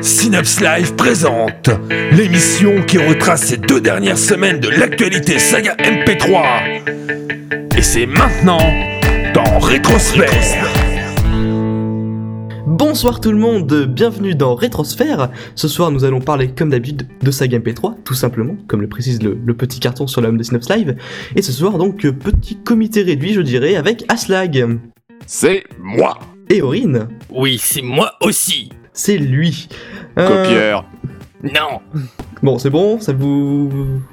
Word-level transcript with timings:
Synapse 0.00 0.60
Live 0.60 0.94
présente 0.94 1.70
l'émission 2.12 2.82
qui 2.82 2.98
retrace 2.98 3.42
ces 3.42 3.56
deux 3.56 3.80
dernières 3.80 4.18
semaines 4.18 4.60
de 4.60 4.68
l'actualité 4.68 5.38
saga 5.38 5.74
MP3. 5.76 6.82
Et 7.76 7.82
c'est 7.82 8.06
maintenant 8.06 8.58
dans 9.34 9.58
Rétrosphère. 9.58 10.68
Bonsoir 12.66 13.20
tout 13.20 13.30
le 13.30 13.38
monde, 13.38 13.86
bienvenue 13.88 14.34
dans 14.34 14.54
Rétrosphère. 14.54 15.30
Ce 15.54 15.68
soir, 15.68 15.90
nous 15.90 16.04
allons 16.04 16.20
parler 16.20 16.48
comme 16.48 16.70
d'habitude 16.70 17.06
de 17.20 17.30
Saga 17.30 17.58
MP3, 17.58 18.02
tout 18.04 18.14
simplement, 18.14 18.56
comme 18.66 18.80
le 18.80 18.88
précise 18.88 19.22
le, 19.22 19.38
le 19.44 19.54
petit 19.54 19.78
carton 19.78 20.06
sur 20.06 20.20
l'homme 20.20 20.36
de 20.36 20.42
Synapse 20.42 20.70
Live. 20.70 20.96
Et 21.36 21.42
ce 21.42 21.52
soir, 21.52 21.78
donc, 21.78 22.00
petit 22.00 22.56
comité 22.56 23.02
réduit, 23.02 23.34
je 23.34 23.40
dirais, 23.40 23.76
avec 23.76 24.04
Aslag 24.08 24.78
C'est 25.26 25.64
moi, 25.80 26.18
et 26.52 26.62
Aurine. 26.62 27.08
Oui, 27.30 27.58
c'est 27.60 27.82
moi 27.82 28.12
aussi. 28.20 28.70
C'est 28.92 29.16
lui. 29.18 29.68
Euh, 30.18 30.28
copieur. 30.44 30.84
Non. 31.42 31.80
Bon, 32.42 32.58
c'est 32.58 32.70
bon, 32.70 33.00
ça 33.00 33.12
vous, 33.12 33.68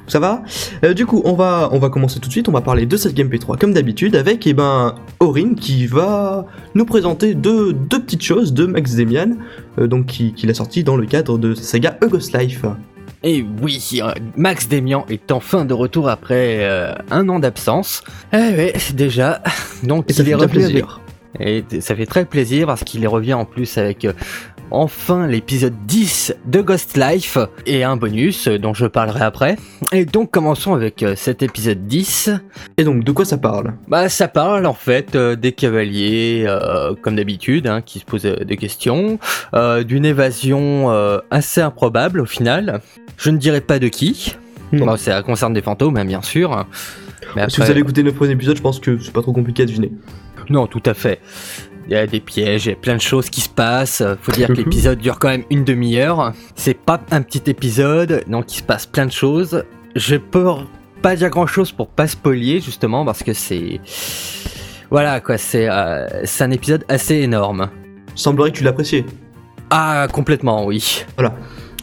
ça 0.08 0.20
va 0.20 0.42
Euh, 0.84 0.94
Du 0.94 1.06
coup, 1.06 1.22
on 1.26 1.34
va, 1.34 1.70
on 1.72 1.80
va 1.80 1.90
commencer 1.90 2.20
tout 2.20 2.28
de 2.28 2.32
suite. 2.32 2.48
On 2.50 2.52
va 2.52 2.62
parler 2.62 2.86
de 2.86 2.98
cette 2.98 3.14
Game 3.14 3.28
P3 3.28 3.58
comme 3.58 3.74
d'habitude 3.74 4.16
avec, 4.16 4.48
eh 4.48 4.54
ben, 4.54 4.96
Aurine 5.20 5.56
qui 5.56 5.86
va 5.86 6.46
nous 6.76 6.86
présenter 6.86 7.34
deux, 7.36 7.74
deux 7.74 8.02
petites 8.02 8.24
choses 8.24 8.54
de 8.54 8.66
Max 8.66 8.96
Demian, 8.96 9.32
euh, 9.80 9.88
donc 9.88 10.08
qui, 10.08 10.34
qu'il 10.34 10.50
a 10.50 10.54
sorti 10.54 10.84
dans 10.84 10.96
le 10.96 11.06
cadre 11.06 11.38
de 11.38 11.54
sa 11.54 11.64
saga 11.64 11.98
A 12.02 12.08
Ghost 12.08 12.36
Life. 12.38 12.64
Et 13.22 13.44
oui, 13.62 14.00
euh, 14.02 14.12
Max 14.38 14.70
Demian 14.70 15.06
est 15.10 15.32
enfin 15.32 15.66
de 15.66 15.74
retour 15.74 16.08
après 16.10 16.60
euh, 16.62 16.94
un 17.12 17.28
an 17.30 17.40
d'absence. 17.40 18.04
Eh 18.34 18.38
ouais, 18.38 18.74
déjà. 18.96 19.44
Donc 19.84 20.06
Et 20.10 20.14
ça 20.14 20.24
il 20.24 20.28
fait 20.28 20.32
est 20.32 20.36
revenu 20.36 20.64
avec- 20.66 20.86
Et 21.40 21.64
ça 21.80 21.96
fait 21.96 22.06
très 22.06 22.26
plaisir 22.26 22.68
parce 22.68 22.84
qu'il 22.84 23.08
revient 23.08 23.34
en 23.34 23.46
plus 23.46 23.78
avec 23.78 24.06
euh, 24.06 24.14
enfin 24.72 25.28
l'épisode 25.28 25.74
10 25.86 26.36
de 26.46 26.62
Ghost 26.62 26.98
Life 26.98 27.38
et 27.66 27.84
un 27.84 27.98
bonus 27.98 28.48
euh, 28.48 28.58
dont 28.58 28.74
je 28.74 28.86
parlerai 28.86 29.22
après. 29.22 29.58
Et 29.92 30.06
donc 30.06 30.32
commençons 30.32 30.74
avec 30.74 31.04
euh, 31.04 31.16
cet 31.16 31.42
épisode 31.42 31.88
10. 31.88 32.32
Et 32.78 32.84
donc, 32.84 33.04
de 33.04 33.12
quoi 33.12 33.26
ça 33.26 33.38
parle? 33.38 33.74
Bah 33.88 34.10
ça 34.10 34.28
parle 34.28 34.66
en 34.66 34.74
fait 34.74 35.16
euh, 35.16 35.36
des 35.36 35.52
cavaliers 35.52 36.48
comme 37.02 37.16
d'habitude 37.16 37.68
hein, 37.68 37.82
qui 37.82 38.00
se 38.00 38.06
posent 38.06 38.24
des 38.24 38.58
questions, 38.58 39.20
d'une 39.86 40.06
évasion 40.06 40.90
assez 41.32 41.62
improbable 41.62 42.22
au 42.22 42.26
final. 42.26 42.82
Je 43.18 43.30
ne 43.30 43.38
dirai 43.38 43.62
pas 43.62 43.80
de 43.80 43.88
qui. 43.88 44.36
Bon, 44.72 44.98
ça 44.98 45.22
concerne 45.24 45.54
des 45.54 45.62
fantômes 45.62 45.98
hein, 45.98 46.06
bien 46.06 46.22
sûr. 46.22 46.66
Mais 47.36 47.50
Si 47.50 47.62
vous 47.62 47.70
avez 47.70 47.80
écouté 47.80 48.04
le 48.04 48.12
premier 48.12 48.34
épisode, 48.34 48.58
je 48.58 48.62
pense 48.62 48.80
que 48.80 49.00
c'est 49.00 49.14
pas 49.14 49.22
trop 49.22 49.34
compliqué 49.34 49.64
à 49.64 49.66
deviner. 49.66 49.92
Non, 50.50 50.68
tout 50.68 50.84
à 50.86 50.94
fait. 50.94 51.20
Il 51.88 51.94
y 51.94 51.96
a 51.96 52.06
des 52.06 52.20
pièges, 52.20 52.66
il 52.68 52.70
y 52.70 52.74
a 52.74 52.76
plein 52.76 52.96
de 52.96 53.02
choses 53.02 53.30
qui 53.30 53.42
se 53.42 53.50
passent. 53.50 54.04
Faut 54.22 54.32
dire 54.32 54.48
que 54.48 54.54
l'épisode 54.54 55.00
dure 55.00 55.18
quand 55.18 55.30
même 55.30 55.44
une 55.50 55.64
demi-heure. 55.64 56.34
C'est 56.56 56.78
pas 56.78 57.02
un 57.12 57.22
petit 57.24 57.50
épisode, 57.50 58.24
donc 58.28 58.54
il 58.54 58.58
se 58.60 58.64
passe 58.64 58.86
plein 58.86 59.08
de 59.08 59.12
choses. 59.12 59.64
Je 59.96 60.16
peux 60.16 60.52
pas 61.02 61.16
dire 61.16 61.30
grand 61.30 61.48
chose 61.48 61.72
pour 61.72 61.88
pas 61.88 62.08
spoiler, 62.08 62.62
justement, 62.62 63.06
parce 63.06 63.24
que 63.24 63.34
c'est. 63.34 63.80
Voilà, 64.92 65.20
quoi, 65.20 65.38
c'est 65.38 65.68
euh, 65.70 66.06
c'est 66.26 66.44
un 66.44 66.52
épisode 66.52 66.84
assez 66.90 67.16
énorme. 67.16 67.70
Semblerait 68.16 68.52
que 68.52 68.58
tu 68.58 68.64
l'appréciais. 68.64 69.06
Ah, 69.72 70.08
complètement, 70.12 70.66
oui. 70.66 71.06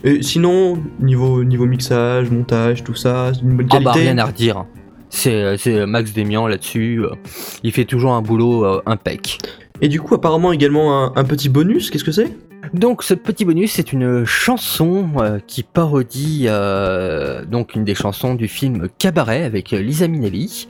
Et 0.04 0.22
sinon, 0.22 0.78
niveau, 1.00 1.42
niveau 1.42 1.66
mixage, 1.66 2.30
montage, 2.30 2.84
tout 2.84 2.94
ça, 2.94 3.32
c'est 3.34 3.40
une 3.42 3.56
bonne 3.56 3.68
Ah 3.70 3.80
bah, 3.80 3.92
qualité. 3.92 4.00
rien 4.10 4.18
à 4.18 4.24
redire. 4.26 4.66
C'est 5.10 5.56
c'est 5.58 5.86
Max 5.86 6.12
Demian 6.12 6.46
là-dessus. 6.46 7.00
euh, 7.04 7.10
Il 7.62 7.72
fait 7.72 7.84
toujours 7.84 8.12
un 8.12 8.22
boulot 8.22 8.64
euh, 8.64 8.82
impec. 8.86 9.38
Et 9.80 9.88
du 9.88 10.00
coup, 10.00 10.14
apparemment 10.14 10.52
également 10.52 11.04
un, 11.04 11.12
un 11.16 11.24
petit 11.24 11.48
bonus, 11.48 11.90
qu'est-ce 11.90 12.04
que 12.04 12.12
c'est? 12.12 12.30
Donc 12.74 13.04
ce 13.04 13.14
petit 13.14 13.44
bonus 13.44 13.72
c'est 13.72 13.92
une 13.92 14.24
chanson 14.24 15.06
euh, 15.18 15.38
qui 15.46 15.62
parodie 15.62 16.46
euh, 16.48 17.44
donc 17.44 17.76
une 17.76 17.84
des 17.84 17.94
chansons 17.94 18.34
du 18.34 18.48
film 18.48 18.88
Cabaret 18.98 19.44
avec 19.44 19.72
euh, 19.72 19.80
Lisa 19.80 20.08
Minnelli. 20.08 20.66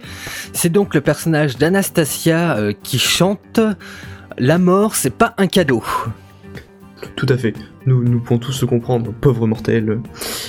C'est 0.53 0.69
donc 0.71 0.95
le 0.95 1.01
personnage 1.01 1.57
d'Anastasia 1.57 2.59
euh, 2.59 2.73
qui 2.83 2.99
chante 2.99 3.61
La 4.37 4.59
mort 4.59 4.95
c'est 4.95 5.15
pas 5.15 5.35
un 5.39 5.47
cadeau. 5.47 5.83
Tout 7.15 7.27
à 7.31 7.39
fait. 7.39 7.55
Nous, 7.87 8.03
nous 8.05 8.21
pouvons 8.21 8.39
tous 8.41 8.53
se 8.53 8.67
comprendre, 8.67 9.13
pauvres 9.19 9.47
mortels. 9.47 10.01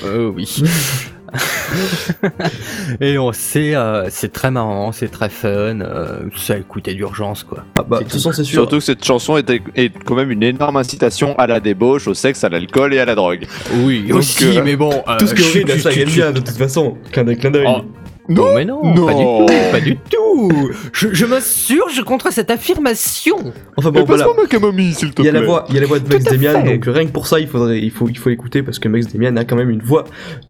Euh, 0.04 0.30
oui. 0.36 0.62
Et 3.02 3.18
on 3.18 3.32
sait, 3.32 3.76
euh, 3.76 4.08
c'est 4.10 4.32
très 4.32 4.52
marrant, 4.52 4.92
c'est 4.92 5.10
très 5.10 5.30
fun, 5.30 5.82
euh, 5.82 6.20
ça 6.36 6.54
a 6.54 6.58
écouté 6.58 6.94
d'urgence 6.94 7.44
quoi. 7.44 7.64
Ah 7.78 7.84
bah, 7.88 7.98
de 8.00 8.04
toute 8.04 8.14
façon, 8.14 8.32
c'est 8.32 8.44
sûr. 8.44 8.62
Surtout 8.62 8.78
que 8.78 8.84
cette 8.84 9.04
chanson 9.04 9.38
est, 9.38 9.50
est 9.76 9.92
quand 10.06 10.16
même 10.16 10.32
une 10.32 10.44
énorme 10.44 10.78
incitation 10.78 11.36
à 11.38 11.48
la 11.48 11.60
débauche, 11.60 12.08
au 12.08 12.14
sexe, 12.14 12.44
à 12.44 12.50
l'alcool 12.50 12.94
et 12.94 13.00
à 13.00 13.06
la 13.06 13.16
drogue. 13.16 13.46
Oui, 13.84 14.06
Donc, 14.08 14.20
aussi, 14.20 14.58
euh, 14.58 14.62
mais 14.64 14.76
bon. 14.76 14.92
euh, 15.08 15.18
Tout 15.18 15.28
ce 15.28 15.34
que 15.36 15.42
a 15.42 15.44
chut, 15.44 15.80
ça 15.80 15.92
chut. 15.92 16.06
bien, 16.06 16.32
de 16.32 16.40
toute 16.40 16.50
façon. 16.58 16.98
Clin 17.12 17.24
d'œil, 17.24 17.38
clin 17.38 17.52
d'œil. 17.52 17.66
Oh. 17.68 17.82
Non, 18.30 18.56
mais 18.56 18.66
non, 18.66 18.82
Non. 18.94 19.06
pas 19.06 19.14
du 19.14 19.24
tout, 19.24 19.72
pas 19.72 19.80
du 19.80 19.96
tout. 19.98 20.72
Je, 20.94 21.14
je 21.14 21.26
m'insurge 21.26 22.04
contre 22.04 22.32
cette 22.32 22.52
affirmation. 22.52 23.38
Enfin 23.78 23.92
bon, 23.92 24.04
voilà. 24.04 24.28
ma 24.40 24.46
camomille, 24.48 24.94
s'il 24.94 25.14
te 25.14 25.22
Il 25.22 25.26
y, 25.26 25.30
a 25.30 25.32
plaît. 25.32 25.40
la 25.42 25.46
voix, 25.46 25.66
il 25.70 25.76
y 25.76 25.78
a 25.78 25.82
la 25.82 25.88
voix 25.88 26.00
de 26.00 26.08
Max 26.12 26.26
Demian, 26.26 26.64
donc 26.64 26.84
rien 26.86 27.06
que 27.06 27.12
pour 27.12 27.26
ça, 27.28 27.40
il, 27.40 27.48
faudrait, 27.48 27.80
il, 27.80 27.92
faut, 27.92 28.10
il 28.10 28.18
faut 28.18 28.30
l'écouter 28.30 28.64
parce 28.64 28.80
que 28.80 28.88
Max 28.90 29.08
Demian 29.08 29.36
a 29.38 29.46
quand 29.46 29.56
même 29.56 29.70
une 29.70 29.82
voix, 29.82 30.04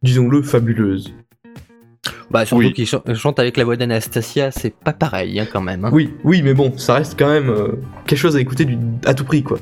disons-le, 0.04 0.42
fabuleuse. 0.42 1.14
Bah 2.30 2.46
surtout 2.46 2.64
Oui. 2.64 2.74
qu'il 2.74 2.86
chan- 2.86 3.04
chante 3.14 3.40
avec 3.40 3.56
la 3.58 3.64
voix 3.64 3.78
d'Anastasia, 3.78 4.52
c'est 4.52 4.74
pas 4.74 4.92
pareil 4.94 5.40
hein, 5.40 5.48
quand 5.52 5.62
même. 5.62 5.86
hein. 5.86 5.90
Oui, 5.94 6.10
oui, 6.26 6.42
mais 6.42 6.54
bon, 6.54 6.74
ça 6.78 6.96
reste 6.96 7.16
quand 7.18 7.30
même 7.30 7.50
euh, 7.50 7.70
quelque 8.06 8.20
chose 8.20 8.36
à 8.36 8.42
écouter 8.42 8.66
du, 8.66 8.78
à 9.06 9.14
tout 9.14 9.24
prix, 9.24 9.44
quoi. 9.44 9.60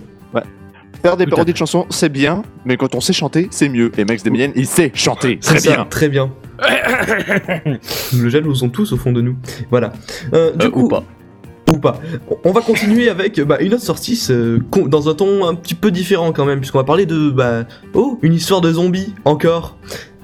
Faire 1.01 1.17
des 1.17 1.25
parodies 1.27 1.53
de 1.53 1.57
chansons, 1.57 1.85
c'est 1.89 2.09
bien, 2.09 2.41
mais 2.65 2.77
quand 2.77 2.95
on 2.95 3.01
sait 3.01 3.13
chanter, 3.13 3.47
c'est 3.51 3.69
mieux. 3.69 3.91
Et 3.97 4.05
Max 4.05 4.23
Demian, 4.23 4.49
il 4.55 4.65
sait 4.67 4.91
chanter 4.93 5.37
très 5.39 5.59
ça, 5.59 5.71
bien. 5.75 5.85
Très 5.85 6.09
bien. 6.09 6.31
nous 8.13 8.21
le 8.21 8.29
jalousons 8.29 8.69
tous 8.69 8.91
au 8.93 8.97
fond 8.97 9.11
de 9.11 9.21
nous. 9.21 9.35
Voilà. 9.69 9.93
Euh, 10.33 10.51
du 10.53 10.65
Euh, 10.67 10.69
coup, 10.69 10.85
ou 10.85 10.87
pas. 10.87 11.03
ou 11.71 11.77
pas. 11.77 11.99
On 12.43 12.51
va 12.51 12.61
continuer 12.61 13.09
avec 13.09 13.39
bah, 13.41 13.57
une 13.59 13.73
autre 13.73 13.83
sortie 13.83 14.19
con- 14.71 14.87
dans 14.87 15.09
un 15.09 15.13
ton 15.15 15.45
un 15.45 15.55
petit 15.55 15.75
peu 15.75 15.91
différent 15.91 16.31
quand 16.31 16.45
même, 16.45 16.59
puisqu'on 16.59 16.77
va 16.79 16.83
parler 16.83 17.05
de 17.05 17.29
bah 17.29 17.65
oh 17.93 18.17
une 18.21 18.33
histoire 18.33 18.61
de 18.61 18.71
zombies 18.71 19.13
encore. 19.25 19.77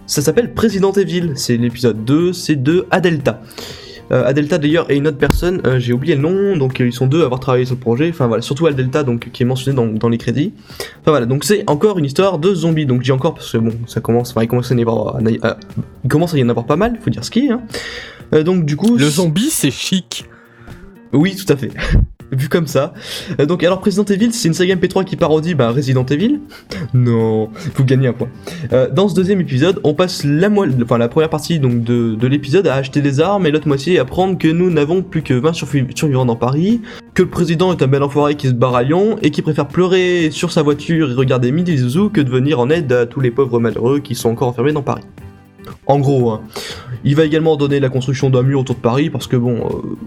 Ça 0.07 0.21
s'appelle 0.21 0.53
Président 0.53 0.91
Evil. 0.91 1.33
C'est 1.35 1.57
l'épisode 1.57 2.03
2. 2.05 2.33
C'est 2.33 2.61
de 2.61 2.85
Adelta. 2.91 3.41
Euh, 4.11 4.25
Adelta 4.25 4.57
d'ailleurs 4.57 4.91
et 4.91 4.97
une 4.97 5.07
autre 5.07 5.17
personne, 5.17 5.61
euh, 5.65 5.79
j'ai 5.79 5.93
oublié 5.93 6.15
le 6.15 6.21
nom, 6.21 6.57
donc 6.57 6.81
euh, 6.81 6.87
ils 6.87 6.91
sont 6.93 7.07
deux 7.07 7.21
à 7.21 7.25
avoir 7.25 7.39
travaillé 7.39 7.63
sur 7.65 7.75
le 7.75 7.79
projet. 7.79 8.09
Enfin 8.09 8.27
voilà, 8.27 8.41
surtout 8.41 8.67
Adelta 8.67 9.03
donc 9.03 9.29
qui 9.31 9.43
est 9.43 9.45
mentionné 9.45 9.75
dans, 9.75 9.87
dans 9.87 10.09
les 10.09 10.17
crédits. 10.17 10.53
Enfin 11.01 11.11
voilà, 11.11 11.25
donc 11.25 11.45
c'est 11.45 11.63
encore 11.67 11.97
une 11.97 12.05
histoire 12.05 12.37
de 12.37 12.53
zombies. 12.53 12.85
Donc 12.85 13.01
dis 13.03 13.11
encore 13.13 13.33
parce 13.35 13.51
que 13.51 13.57
bon, 13.57 13.71
ça 13.87 14.01
commence, 14.01 14.31
enfin, 14.31 14.43
il 14.43 14.47
commence 14.47 14.71
à 14.71 14.75
y 14.75 14.81
avoir, 14.81 15.15
à- 15.15 15.57
il 16.03 16.09
commence 16.09 16.33
à 16.33 16.37
y 16.37 16.43
en 16.43 16.49
avoir 16.49 16.65
pas 16.65 16.75
mal, 16.75 16.97
faut 17.01 17.09
dire 17.09 17.23
ce 17.23 17.31
qui 17.31 17.47
est. 17.47 17.51
Hein. 17.51 17.61
Donc 18.43 18.65
du 18.65 18.75
coup, 18.75 18.97
Le 18.97 19.09
zombie 19.09 19.49
c'est 19.49 19.71
chic. 19.71 20.25
oui, 21.13 21.35
tout 21.35 21.51
à 21.51 21.55
fait. 21.55 21.71
Vu 22.37 22.49
comme 22.49 22.67
ça. 22.67 22.93
Euh, 23.39 23.45
donc, 23.45 23.63
alors, 23.63 23.83
Resident 23.83 24.05
Evil, 24.05 24.31
c'est 24.31 24.47
une 24.47 24.53
saga 24.53 24.75
MP3 24.75 25.03
qui 25.03 25.15
parodie 25.15 25.53
bah, 25.53 25.71
Resident 25.71 26.05
Evil. 26.05 26.39
Non, 26.93 27.49
vous 27.75 27.83
gagnez 27.85 28.07
un 28.07 28.13
point. 28.13 28.27
Euh, 28.73 28.89
dans 28.89 29.07
ce 29.07 29.15
deuxième 29.15 29.39
épisode, 29.41 29.79
on 29.83 29.93
passe 29.93 30.23
la, 30.23 30.49
enfin, 30.83 30.97
la 30.97 31.07
première 31.07 31.29
partie 31.29 31.59
donc, 31.59 31.83
de, 31.83 32.15
de 32.15 32.27
l'épisode 32.27 32.67
à 32.67 32.75
acheter 32.75 33.01
des 33.01 33.19
armes 33.21 33.45
et 33.45 33.51
l'autre 33.51 33.67
moitié 33.67 33.97
à 33.97 34.01
apprendre 34.01 34.37
que 34.37 34.47
nous 34.47 34.69
n'avons 34.69 35.01
plus 35.01 35.21
que 35.21 35.33
20 35.33 35.51
survi- 35.51 35.95
survivants 35.97 36.25
dans 36.25 36.35
Paris, 36.35 36.81
que 37.13 37.23
le 37.23 37.29
président 37.29 37.71
est 37.73 37.81
un 37.81 37.87
bel 37.87 38.03
enfoiré 38.03 38.35
qui 38.35 38.47
se 38.47 38.53
barre 38.53 38.75
à 38.75 38.83
Lyon 38.83 39.17
et 39.21 39.31
qui 39.31 39.41
préfère 39.41 39.67
pleurer 39.67 40.29
sur 40.31 40.51
sa 40.51 40.61
voiture 40.63 41.11
et 41.11 41.13
regarder 41.13 41.51
Midi 41.51 41.77
Zouzou 41.77 42.09
que 42.09 42.21
de 42.21 42.29
venir 42.29 42.59
en 42.59 42.69
aide 42.69 42.91
à 42.91 43.05
tous 43.05 43.19
les 43.21 43.31
pauvres 43.31 43.59
malheureux 43.59 43.99
qui 43.99 44.15
sont 44.15 44.29
encore 44.29 44.49
enfermés 44.49 44.73
dans 44.73 44.83
Paris. 44.83 45.03
En 45.85 45.99
gros, 45.99 46.31
hein. 46.31 46.41
Il 47.03 47.15
va 47.15 47.25
également 47.25 47.55
donner 47.55 47.79
la 47.79 47.89
construction 47.89 48.29
d'un 48.29 48.43
mur 48.43 48.59
autour 48.59 48.75
de 48.75 48.81
Paris 48.81 49.09
parce 49.09 49.27
que 49.27 49.35
bon, 49.35 49.57
euh, 49.57 49.97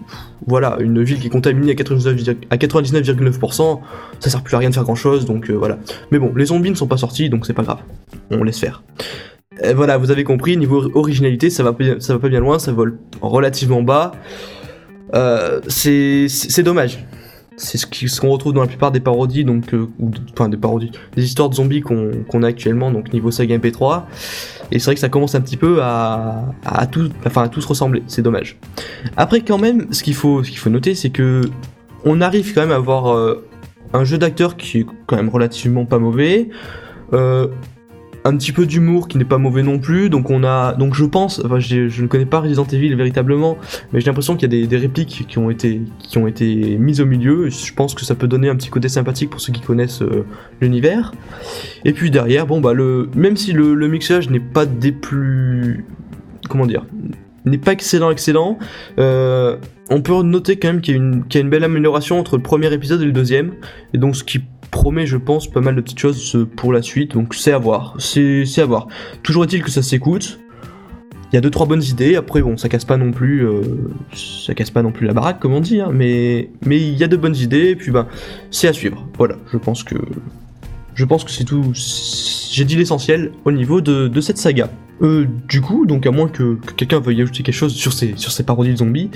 voilà, 0.46 0.76
une 0.80 1.02
ville 1.02 1.18
qui 1.18 1.26
est 1.26 1.30
contaminée 1.30 1.72
à 1.72 1.74
99,9%, 1.74 2.36
à 2.50 2.56
99,9%, 2.56 3.80
ça 4.20 4.30
sert 4.30 4.42
plus 4.42 4.54
à 4.54 4.58
rien 4.58 4.70
de 4.70 4.74
faire 4.74 4.84
grand 4.84 4.94
chose, 4.94 5.24
donc 5.24 5.50
euh, 5.50 5.54
voilà. 5.54 5.78
Mais 6.10 6.18
bon, 6.18 6.32
les 6.34 6.46
zombies 6.46 6.70
ne 6.70 6.76
sont 6.76 6.86
pas 6.86 6.96
sortis, 6.96 7.28
donc 7.28 7.46
c'est 7.46 7.52
pas 7.52 7.62
grave. 7.62 7.80
On 8.30 8.42
laisse 8.42 8.58
faire. 8.58 8.82
Voilà, 9.74 9.98
vous 9.98 10.10
avez 10.10 10.24
compris, 10.24 10.56
niveau 10.56 10.90
originalité, 10.96 11.48
ça 11.48 11.62
va, 11.62 11.70
va 11.70 12.18
pas 12.18 12.28
bien 12.28 12.40
loin, 12.40 12.58
ça 12.58 12.72
vole 12.72 12.98
relativement 13.20 13.82
bas. 13.82 14.12
Euh, 15.14 15.60
c'est 15.68 16.62
dommage. 16.62 17.06
C'est 17.56 17.78
ce 17.78 18.20
qu'on 18.20 18.30
retrouve 18.30 18.52
dans 18.52 18.62
la 18.62 18.66
plupart 18.66 18.90
des 18.90 19.00
parodies, 19.00 19.44
donc, 19.44 19.74
euh, 19.74 19.88
ou 19.98 20.10
enfin 20.32 20.48
des 20.48 20.56
parodies, 20.56 20.90
des 21.16 21.24
histoires 21.24 21.48
de 21.48 21.54
zombies 21.54 21.80
qu'on 21.80 22.42
a 22.42 22.46
actuellement, 22.46 22.90
donc 22.90 23.12
niveau 23.12 23.30
saga 23.30 23.58
MP3. 23.58 24.04
Et 24.70 24.78
c'est 24.78 24.86
vrai 24.86 24.94
que 24.94 25.00
ça 25.00 25.08
commence 25.08 25.34
un 25.34 25.40
petit 25.40 25.56
peu 25.56 25.82
à, 25.82 26.44
à, 26.64 26.86
enfin, 27.26 27.42
à 27.44 27.48
tous 27.48 27.64
ressembler, 27.64 28.02
c'est 28.06 28.22
dommage. 28.22 28.58
Après, 29.16 29.40
quand 29.40 29.58
même, 29.58 29.92
ce 29.92 30.02
qu'il 30.02 30.14
faut, 30.14 30.42
faut 30.42 30.70
noter, 30.70 30.94
c'est 30.94 31.10
que 31.10 31.42
on 32.04 32.20
arrive 32.20 32.54
quand 32.54 32.62
même 32.62 32.72
à 32.72 32.76
avoir 32.76 33.14
euh, 33.14 33.46
un 33.92 34.04
jeu 34.04 34.18
d'acteur 34.18 34.56
qui 34.56 34.80
est 34.80 34.86
quand 35.06 35.16
même 35.16 35.28
relativement 35.28 35.86
pas 35.86 35.98
mauvais. 35.98 36.48
Euh, 37.12 37.48
un 38.24 38.36
petit 38.36 38.52
peu 38.52 38.64
d'humour 38.64 39.06
qui 39.06 39.18
n'est 39.18 39.24
pas 39.24 39.36
mauvais 39.36 39.62
non 39.62 39.78
plus. 39.78 40.08
Donc 40.08 40.30
on 40.30 40.44
a, 40.44 40.72
donc 40.74 40.94
je 40.94 41.04
pense, 41.04 41.42
enfin 41.44 41.58
je 41.58 42.02
ne 42.02 42.06
connais 42.06 42.24
pas 42.24 42.40
Resident 42.40 42.64
Evil 42.64 42.94
véritablement, 42.94 43.58
mais 43.92 44.00
j'ai 44.00 44.06
l'impression 44.06 44.34
qu'il 44.36 44.52
y 44.52 44.64
a 44.64 44.66
des, 44.66 44.76
répliques 44.76 45.26
qui 45.28 45.38
ont 45.38 45.50
été 45.50 45.82
qui 45.98 46.18
mises 46.78 47.00
au 47.00 47.06
milieu. 47.06 47.50
Je 47.50 47.74
pense 47.74 47.94
que 47.94 48.04
ça 48.04 48.14
peut 48.14 48.26
donner 48.26 48.48
un 48.48 48.56
petit 48.56 48.70
côté 48.70 48.88
sympathique 48.88 49.30
pour 49.30 49.40
ceux 49.40 49.52
qui 49.52 49.60
connaissent 49.60 50.02
euh, 50.02 50.24
l'univers. 50.60 51.12
Et 51.84 51.92
puis 51.92 52.10
derrière, 52.10 52.46
bon 52.46 52.60
bah 52.60 52.72
le, 52.72 53.10
même 53.14 53.36
si 53.36 53.52
le, 53.52 53.74
mixage 53.88 54.30
n'est 54.30 54.40
pas 54.40 54.64
des 54.64 54.92
plus, 54.92 55.84
comment 56.48 56.66
dire, 56.66 56.86
n'est 57.44 57.58
pas 57.58 57.72
excellent 57.72 58.10
excellent, 58.10 58.58
euh, 58.98 59.58
on 59.90 60.00
peut 60.00 60.22
noter 60.22 60.56
quand 60.56 60.68
même 60.68 60.80
qu'il 60.80 60.94
y, 60.94 60.98
a 60.98 61.00
une- 61.00 61.24
qu'il 61.26 61.38
y 61.38 61.42
a 61.42 61.44
une 61.44 61.50
belle 61.50 61.64
amélioration 61.64 62.18
entre 62.18 62.36
le 62.36 62.42
premier 62.42 62.72
épisode 62.72 63.02
et 63.02 63.04
le 63.04 63.12
deuxième, 63.12 63.52
et 63.92 63.98
donc 63.98 64.16
ce 64.16 64.24
qui 64.24 64.40
promet, 64.74 65.06
je 65.06 65.16
pense, 65.16 65.46
pas 65.46 65.60
mal 65.60 65.76
de 65.76 65.80
petites 65.80 66.00
choses 66.00 66.46
pour 66.56 66.72
la 66.72 66.82
suite, 66.82 67.12
donc 67.12 67.32
c'est 67.34 67.52
à 67.52 67.58
voir, 67.58 67.94
c'est 68.00 68.44
à 68.58 68.66
voir. 68.66 68.88
Toujours 69.22 69.44
est-il 69.44 69.62
que 69.62 69.70
ça 69.70 69.82
s'écoute, 69.82 70.40
il 71.30 71.36
y 71.36 71.38
a 71.38 71.40
deux 71.40 71.50
trois 71.50 71.66
bonnes 71.66 71.82
idées, 71.82 72.16
après 72.16 72.42
bon, 72.42 72.56
ça 72.56 72.68
casse 72.68 72.84
pas 72.84 72.96
non 72.96 73.12
plus, 73.12 73.46
euh, 73.46 73.62
ça 74.12 74.52
casse 74.52 74.70
pas 74.70 74.82
non 74.82 74.90
plus 74.90 75.06
la 75.06 75.14
baraque 75.14 75.38
comme 75.38 75.54
on 75.54 75.60
dit, 75.60 75.80
hein, 75.80 75.90
mais 75.92 76.50
mais 76.66 76.76
il 76.76 76.94
y 76.94 77.04
a 77.04 77.06
de 77.06 77.16
bonnes 77.16 77.36
idées, 77.36 77.70
et 77.70 77.76
puis 77.76 77.92
ben 77.92 78.08
c'est 78.50 78.66
à 78.66 78.72
suivre, 78.72 79.06
voilà, 79.16 79.36
je 79.52 79.58
pense 79.58 79.84
que 79.84 79.94
je 80.94 81.04
pense 81.04 81.22
que 81.22 81.30
c'est 81.30 81.44
tout, 81.44 81.72
j'ai 81.72 82.64
dit 82.64 82.74
l'essentiel 82.74 83.30
au 83.44 83.52
niveau 83.52 83.80
de, 83.80 84.20
cette 84.20 84.38
saga. 84.38 84.70
Euh, 85.02 85.26
du 85.48 85.60
coup, 85.60 85.86
donc 85.86 86.06
à 86.06 86.12
moins 86.12 86.28
que, 86.28 86.54
que 86.54 86.72
quelqu'un 86.72 87.00
veuille 87.00 87.20
ajouter 87.22 87.42
quelque 87.42 87.54
chose 87.54 87.74
sur 87.74 87.92
ces, 87.92 88.14
sur 88.16 88.30
ces 88.30 88.44
parodies 88.44 88.72
de 88.72 88.76
zombies, 88.76 89.10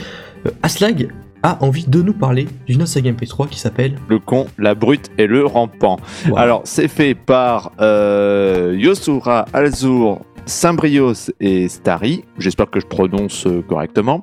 euh, 0.47 0.51
Aslag 0.63 1.09
a 1.43 1.63
envie 1.65 1.87
de 1.87 2.03
nous 2.03 2.13
parler 2.13 2.47
d'une 2.67 2.87
saga 2.87 3.13
MP3 3.13 3.49
qui 3.49 3.59
s'appelle 3.59 3.97
Le 4.09 4.19
con, 4.19 4.47
la 4.59 4.75
brute 4.75 5.11
et 5.19 5.27
le 5.27 5.45
rampant. 5.45 5.99
Wow. 6.29 6.37
Alors, 6.37 6.61
c'est 6.65 6.89
fait 6.89 7.15
par 7.15 7.73
euh, 7.81 8.75
Yosura, 8.77 9.47
Alzur, 9.53 10.21
Symbrios 10.47 11.31
et 11.41 11.69
Stari. 11.69 12.25
J'espère 12.39 12.71
que 12.71 12.81
je 12.81 12.87
prononce 12.87 13.47
euh, 13.47 13.63
correctement. 13.63 14.23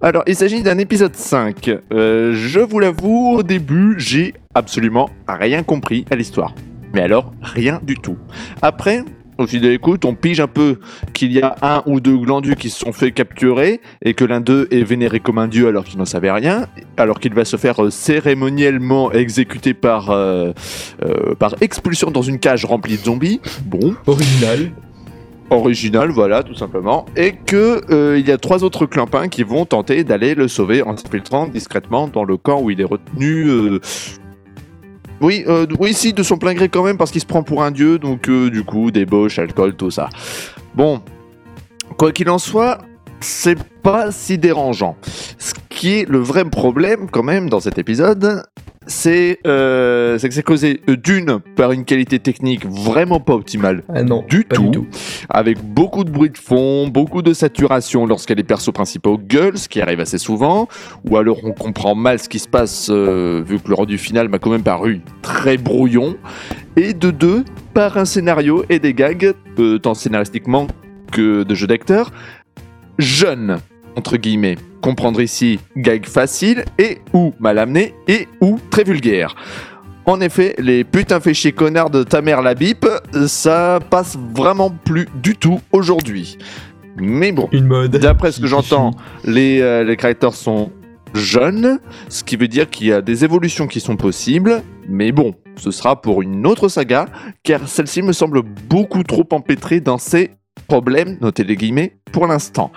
Alors, 0.00 0.22
il 0.26 0.36
s'agit 0.36 0.62
d'un 0.62 0.78
épisode 0.78 1.16
5. 1.16 1.68
Euh, 1.92 2.32
je 2.34 2.60
vous 2.60 2.78
l'avoue, 2.78 3.34
au 3.38 3.42
début, 3.42 3.96
j'ai 3.98 4.34
absolument 4.54 5.10
rien 5.26 5.64
compris 5.64 6.04
à 6.10 6.16
l'histoire. 6.16 6.54
Mais 6.94 7.02
alors, 7.02 7.32
rien 7.42 7.80
du 7.82 7.96
tout. 7.96 8.16
Après, 8.62 9.02
au 9.38 9.46
fil 9.46 9.60
de 9.60 9.68
l'écoute, 9.68 10.04
on 10.04 10.14
pige 10.14 10.40
un 10.40 10.48
peu 10.48 10.78
qu'il 11.14 11.32
y 11.32 11.40
a 11.40 11.54
un 11.62 11.82
ou 11.86 12.00
deux 12.00 12.16
glandus 12.16 12.56
qui 12.56 12.70
se 12.70 12.80
sont 12.80 12.92
fait 12.92 13.12
capturer 13.12 13.80
et 14.04 14.14
que 14.14 14.24
l'un 14.24 14.40
d'eux 14.40 14.66
est 14.70 14.82
vénéré 14.82 15.20
comme 15.20 15.38
un 15.38 15.48
dieu 15.48 15.68
alors 15.68 15.84
qu'il 15.84 15.98
n'en 15.98 16.04
savait 16.04 16.30
rien, 16.30 16.66
alors 16.96 17.20
qu'il 17.20 17.34
va 17.34 17.44
se 17.44 17.56
faire 17.56 17.84
euh, 17.84 17.90
cérémoniellement 17.90 19.12
exécuter 19.12 19.74
par, 19.74 20.10
euh, 20.10 20.52
euh, 21.04 21.34
par 21.36 21.54
expulsion 21.60 22.10
dans 22.10 22.22
une 22.22 22.38
cage 22.40 22.64
remplie 22.64 22.96
de 22.96 23.04
zombies. 23.04 23.40
Bon, 23.64 23.94
original. 24.06 24.72
original, 25.50 26.10
voilà, 26.10 26.42
tout 26.42 26.54
simplement. 26.54 27.06
Et 27.16 27.32
que 27.32 28.16
il 28.18 28.26
y 28.26 28.32
a 28.32 28.38
trois 28.38 28.64
autres 28.64 28.86
clampins 28.86 29.28
qui 29.28 29.44
vont 29.44 29.64
tenter 29.64 30.02
d'aller 30.02 30.34
le 30.34 30.48
sauver 30.48 30.82
en 30.82 30.96
s'infiltrant 30.96 31.46
discrètement 31.46 32.08
dans 32.08 32.24
le 32.24 32.36
camp 32.36 32.60
où 32.60 32.70
il 32.70 32.80
est 32.80 32.84
retenu. 32.84 33.78
Oui, 35.20 35.44
euh, 35.48 35.66
oui, 35.80 35.94
si, 35.94 36.12
de 36.12 36.22
son 36.22 36.38
plein 36.38 36.54
gré 36.54 36.68
quand 36.68 36.84
même, 36.84 36.96
parce 36.96 37.10
qu'il 37.10 37.20
se 37.20 37.26
prend 37.26 37.42
pour 37.42 37.62
un 37.62 37.70
dieu, 37.70 37.98
donc 37.98 38.28
euh, 38.28 38.50
du 38.50 38.62
coup, 38.62 38.90
débauche, 38.90 39.38
alcool, 39.38 39.74
tout 39.74 39.90
ça. 39.90 40.08
Bon, 40.74 41.02
quoi 41.96 42.12
qu'il 42.12 42.30
en 42.30 42.38
soit, 42.38 42.78
c'est 43.20 43.58
pas 43.82 44.12
si 44.12 44.38
dérangeant. 44.38 44.96
Ce 45.38 45.54
qui 45.68 46.00
est 46.00 46.08
le 46.08 46.18
vrai 46.18 46.44
problème, 46.44 47.08
quand 47.10 47.22
même, 47.24 47.48
dans 47.48 47.60
cet 47.60 47.78
épisode, 47.78 48.44
c'est 48.88 49.38
euh, 49.46 50.18
c'est 50.18 50.28
que 50.28 50.34
c'est 50.34 50.42
causé 50.42 50.80
euh, 50.88 50.96
d'une 50.96 51.38
par 51.56 51.72
une 51.72 51.84
qualité 51.84 52.18
technique 52.18 52.66
vraiment 52.66 53.20
pas 53.20 53.34
optimale 53.34 53.84
Ah 53.94 54.02
non, 54.02 54.24
Du 54.28 54.42
pas 54.44 54.56
tout. 54.56 54.64
du 54.64 54.70
tout. 54.72 54.86
avec 55.28 55.62
beaucoup 55.62 56.02
de 56.04 56.10
bruit 56.10 56.30
de 56.30 56.38
fond, 56.38 56.88
beaucoup 56.88 57.22
de 57.22 57.32
saturation 57.32 58.06
lorsque 58.06 58.30
les 58.30 58.42
persos 58.42 58.72
principaux 58.72 59.18
gueulent, 59.18 59.58
ce 59.58 59.68
qui 59.68 59.80
arrive 59.80 60.00
assez 60.00 60.18
souvent, 60.18 60.68
ou 61.08 61.16
alors 61.16 61.38
on 61.44 61.52
comprend 61.52 61.94
mal 61.94 62.18
ce 62.18 62.28
qui 62.28 62.38
se 62.40 62.48
passe 62.48 62.88
euh, 62.90 63.42
vu 63.46 63.60
que 63.60 63.68
le 63.68 63.74
rendu 63.74 63.98
final 63.98 64.28
m'a 64.28 64.38
quand 64.38 64.50
même 64.50 64.62
paru 64.64 65.02
très 65.22 65.56
brouillon, 65.58 66.16
et 66.76 66.94
de 66.94 67.10
deux, 67.10 67.44
par 67.74 67.98
un 67.98 68.04
scénario 68.06 68.64
et 68.70 68.78
des 68.78 68.94
gags, 68.94 69.34
euh, 69.58 69.78
tant 69.78 69.94
scénaristiquement 69.94 70.66
que 71.12 71.42
de 71.42 71.54
jeu 71.54 71.66
d'acteur, 71.66 72.10
jeunes, 72.98 73.58
entre 73.96 74.16
guillemets. 74.16 74.56
Comprendre 74.82 75.20
ici 75.20 75.58
gag 75.76 76.06
facile 76.06 76.64
et 76.78 76.98
ou 77.12 77.34
mal 77.38 77.58
amené 77.58 77.94
et 78.06 78.28
ou 78.40 78.58
très 78.70 78.84
vulgaire. 78.84 79.34
En 80.06 80.20
effet, 80.22 80.54
les 80.58 80.84
putains 80.84 81.20
fait 81.20 81.34
chier 81.34 81.52
connards 81.52 81.90
de 81.90 82.02
ta 82.02 82.22
mère 82.22 82.40
la 82.40 82.54
bip, 82.54 82.86
ça 83.26 83.78
passe 83.90 84.16
vraiment 84.34 84.70
plus 84.70 85.06
du 85.22 85.36
tout 85.36 85.60
aujourd'hui. 85.70 86.38
Mais 86.96 87.30
bon, 87.30 87.48
d'après 87.88 88.32
ce 88.32 88.40
que 88.40 88.46
j'entends, 88.46 88.92
les, 89.24 89.60
euh, 89.60 89.84
les 89.84 89.96
créateurs 89.96 90.34
sont 90.34 90.72
jeunes, 91.14 91.78
ce 92.08 92.24
qui 92.24 92.36
veut 92.36 92.48
dire 92.48 92.70
qu'il 92.70 92.86
y 92.86 92.92
a 92.92 93.02
des 93.02 93.24
évolutions 93.24 93.66
qui 93.66 93.80
sont 93.80 93.96
possibles, 93.96 94.62
mais 94.88 95.12
bon, 95.12 95.34
ce 95.56 95.70
sera 95.70 96.00
pour 96.00 96.22
une 96.22 96.46
autre 96.46 96.68
saga, 96.68 97.06
car 97.42 97.68
celle-ci 97.68 98.02
me 98.02 98.12
semble 98.12 98.42
beaucoup 98.42 99.02
trop 99.02 99.26
empêtrée 99.32 99.80
dans 99.80 99.98
ses 99.98 100.30
problèmes, 100.66 101.18
notez 101.20 101.44
les 101.44 101.56
guillemets, 101.56 101.98
pour 102.12 102.26
l'instant. 102.26 102.72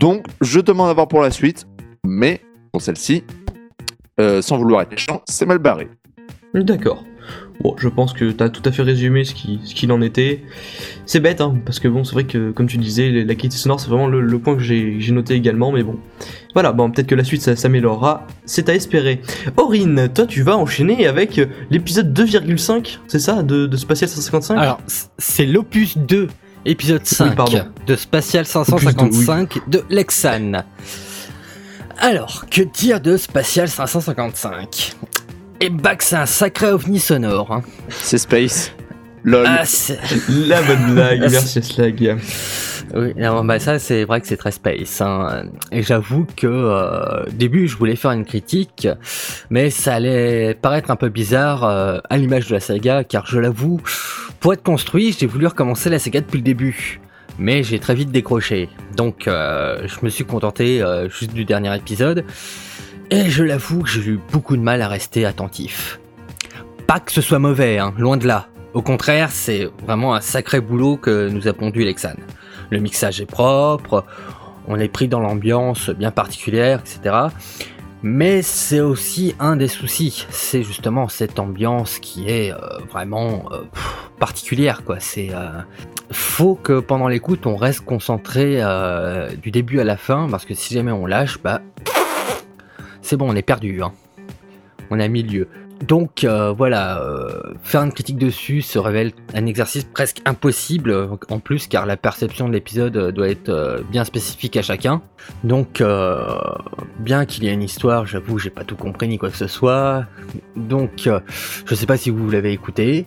Donc, 0.00 0.24
je 0.40 0.60
demande 0.60 0.88
à 0.88 0.94
voir 0.94 1.08
pour 1.08 1.20
la 1.20 1.30
suite, 1.30 1.66
mais 2.04 2.40
pour 2.72 2.80
celle-ci, 2.80 3.22
euh, 4.18 4.40
sans 4.40 4.56
vouloir 4.56 4.80
être 4.82 4.90
méchant, 4.90 5.22
c'est 5.28 5.44
mal 5.46 5.58
barré. 5.58 5.88
D'accord. 6.54 7.04
Bon, 7.60 7.74
je 7.76 7.88
pense 7.88 8.14
que 8.14 8.30
t'as 8.30 8.48
tout 8.48 8.62
à 8.64 8.72
fait 8.72 8.80
résumé 8.82 9.24
ce 9.24 9.34
qui- 9.34 9.60
ce 9.64 9.74
qu'il 9.74 9.92
en 9.92 10.00
était. 10.00 10.42
C'est 11.04 11.20
bête, 11.20 11.42
hein, 11.42 11.54
parce 11.66 11.78
que 11.78 11.86
bon, 11.88 12.02
c'est 12.02 12.14
vrai 12.14 12.24
que, 12.24 12.50
comme 12.50 12.66
tu 12.66 12.78
disais, 12.78 13.10
la 13.10 13.34
qualité 13.34 13.58
sonore, 13.58 13.78
c'est 13.78 13.88
vraiment 13.90 14.06
le, 14.06 14.22
le 14.22 14.38
point 14.38 14.56
que 14.56 14.62
j'ai 14.62 14.98
noté 15.12 15.34
également, 15.34 15.70
mais 15.70 15.82
bon. 15.82 15.96
Voilà, 16.54 16.72
bon, 16.72 16.90
peut-être 16.90 17.06
que 17.06 17.14
la 17.14 17.22
suite, 17.22 17.42
ça 17.42 17.54
s'améliorera. 17.54 18.26
C'est 18.46 18.70
à 18.70 18.74
espérer. 18.74 19.20
Aurine, 19.58 20.08
toi, 20.12 20.24
tu 20.26 20.40
vas 20.42 20.56
enchaîner 20.56 21.06
avec 21.06 21.38
l'épisode 21.70 22.14
2,5, 22.18 22.98
c'est 23.06 23.18
ça, 23.18 23.42
de, 23.42 23.66
de 23.66 23.76
Spatial 23.76 24.08
155 24.08 24.56
Alors, 24.56 24.80
c'est 25.18 25.44
l'opus 25.46 25.98
2, 25.98 26.28
épisode 26.64 27.06
5 27.06 27.34
pardon. 27.36 27.66
de 27.86 27.96
Spatial 27.96 28.46
555 28.46 29.68
de 29.68 29.84
Lexan. 29.90 30.64
Alors, 31.98 32.46
que 32.50 32.62
dire 32.62 33.00
de 33.00 33.16
Spatial 33.16 33.68
555 33.68 34.96
Eh 35.60 35.70
bah 35.70 35.96
que 35.96 36.04
c'est 36.04 36.16
un 36.16 36.26
sacré 36.26 36.68
ovni 36.72 36.98
sonore. 36.98 37.52
hein. 37.52 37.62
C'est 37.88 38.18
Space. 38.18 38.72
LOL. 39.24 39.44
Ah, 39.46 39.62
La 40.28 40.62
bonne 40.62 40.94
blague, 40.94 41.20
merci 41.20 41.62
Slag. 41.62 42.18
Oui, 42.94 43.12
non, 43.16 43.44
bah 43.44 43.58
ça 43.60 43.78
c'est 43.78 44.04
vrai 44.04 44.20
que 44.20 44.26
c'est 44.26 44.36
très 44.36 44.50
space. 44.50 45.00
hein. 45.00 45.44
Et 45.70 45.82
j'avoue 45.82 46.26
que 46.36 46.46
euh, 46.46 47.24
au 47.26 47.30
début 47.30 47.68
je 47.68 47.76
voulais 47.76 47.94
faire 47.96 48.10
une 48.12 48.24
critique, 48.24 48.88
mais 49.50 49.70
ça 49.70 49.94
allait 49.94 50.54
paraître 50.54 50.90
un 50.90 50.96
peu 50.96 51.08
bizarre 51.08 51.64
euh, 51.64 51.98
à 52.08 52.16
l'image 52.16 52.48
de 52.48 52.54
la 52.54 52.60
saga, 52.60 53.04
car 53.04 53.26
je 53.26 53.38
l'avoue, 53.38 53.80
pour 54.40 54.52
être 54.54 54.62
construit, 54.62 55.14
j'ai 55.18 55.26
voulu 55.26 55.46
recommencer 55.46 55.88
la 55.90 55.98
saga 55.98 56.20
depuis 56.20 56.38
le 56.38 56.44
début. 56.44 57.00
Mais 57.38 57.62
j'ai 57.62 57.78
très 57.78 57.94
vite 57.94 58.10
décroché. 58.10 58.68
Donc 58.96 59.28
euh, 59.28 59.86
je 59.86 60.04
me 60.04 60.10
suis 60.10 60.24
contenté 60.24 60.82
juste 61.08 61.32
du 61.32 61.44
dernier 61.44 61.74
épisode. 61.76 62.24
Et 63.12 63.28
je 63.30 63.42
l'avoue 63.42 63.82
que 63.82 63.88
j'ai 63.88 64.02
eu 64.02 64.20
beaucoup 64.32 64.56
de 64.56 64.62
mal 64.62 64.82
à 64.82 64.88
rester 64.88 65.24
attentif. 65.26 65.98
Pas 66.86 67.00
que 67.00 67.10
ce 67.12 67.20
soit 67.20 67.38
mauvais, 67.38 67.78
hein, 67.78 67.92
loin 67.98 68.16
de 68.16 68.26
là. 68.26 68.48
Au 68.72 68.82
contraire, 68.82 69.30
c'est 69.32 69.68
vraiment 69.84 70.14
un 70.14 70.20
sacré 70.20 70.60
boulot 70.60 70.96
que 70.96 71.28
nous 71.28 71.48
a 71.48 71.52
pondu 71.52 71.82
Lexan. 71.82 72.14
Le 72.70 72.78
mixage 72.78 73.20
est 73.20 73.26
propre, 73.26 74.04
on 74.68 74.78
est 74.78 74.88
pris 74.88 75.08
dans 75.08 75.18
l'ambiance 75.18 75.90
bien 75.90 76.12
particulière, 76.12 76.80
etc. 76.80 77.16
Mais 78.02 78.42
c'est 78.42 78.80
aussi 78.80 79.34
un 79.40 79.56
des 79.56 79.68
soucis, 79.68 80.26
c'est 80.30 80.62
justement 80.62 81.08
cette 81.08 81.38
ambiance 81.38 81.98
qui 81.98 82.30
est 82.30 82.52
euh, 82.52 82.58
vraiment 82.88 83.44
euh, 83.52 83.62
particulière, 84.18 84.84
quoi. 84.84 85.00
C'est 85.00 85.30
euh, 85.34 85.60
faut 86.12 86.54
que 86.54 86.80
pendant 86.80 87.08
l'écoute 87.08 87.46
on 87.46 87.56
reste 87.56 87.80
concentré 87.80 88.62
du 89.42 89.50
début 89.50 89.80
à 89.80 89.84
la 89.84 89.96
fin, 89.96 90.28
parce 90.30 90.44
que 90.44 90.54
si 90.54 90.74
jamais 90.74 90.92
on 90.92 91.06
lâche, 91.06 91.40
bah 91.42 91.60
c'est 93.02 93.16
bon, 93.16 93.30
on 93.30 93.34
est 93.34 93.42
perdu. 93.42 93.82
Hein. 93.82 93.92
On 94.90 95.00
a 95.00 95.08
mis 95.08 95.22
lieu. 95.22 95.48
Donc 95.86 96.24
euh, 96.24 96.52
voilà, 96.52 97.00
euh, 97.02 97.40
faire 97.62 97.82
une 97.82 97.92
critique 97.92 98.18
dessus 98.18 98.60
se 98.60 98.78
révèle 98.78 99.12
un 99.32 99.46
exercice 99.46 99.84
presque 99.84 100.20
impossible 100.26 101.08
en 101.30 101.38
plus 101.38 101.68
car 101.68 101.86
la 101.86 101.96
perception 101.96 102.48
de 102.48 102.52
l'épisode 102.52 102.96
euh, 102.96 103.12
doit 103.12 103.28
être 103.28 103.48
euh, 103.48 103.80
bien 103.90 104.04
spécifique 104.04 104.56
à 104.58 104.62
chacun. 104.62 105.00
Donc 105.42 105.80
euh, 105.80 106.38
bien 106.98 107.24
qu'il 107.24 107.44
y 107.44 107.48
ait 107.48 107.54
une 107.54 107.62
histoire, 107.62 108.06
j'avoue 108.06 108.38
j'ai 108.38 108.50
pas 108.50 108.64
tout 108.64 108.76
compris 108.76 109.08
ni 109.08 109.16
quoi 109.16 109.30
que 109.30 109.38
ce 109.38 109.46
soit. 109.46 110.04
Donc 110.54 111.06
euh, 111.06 111.20
je 111.64 111.74
sais 111.74 111.86
pas 111.86 111.96
si 111.96 112.10
vous 112.10 112.28
l'avez 112.30 112.52
écouté. 112.52 113.06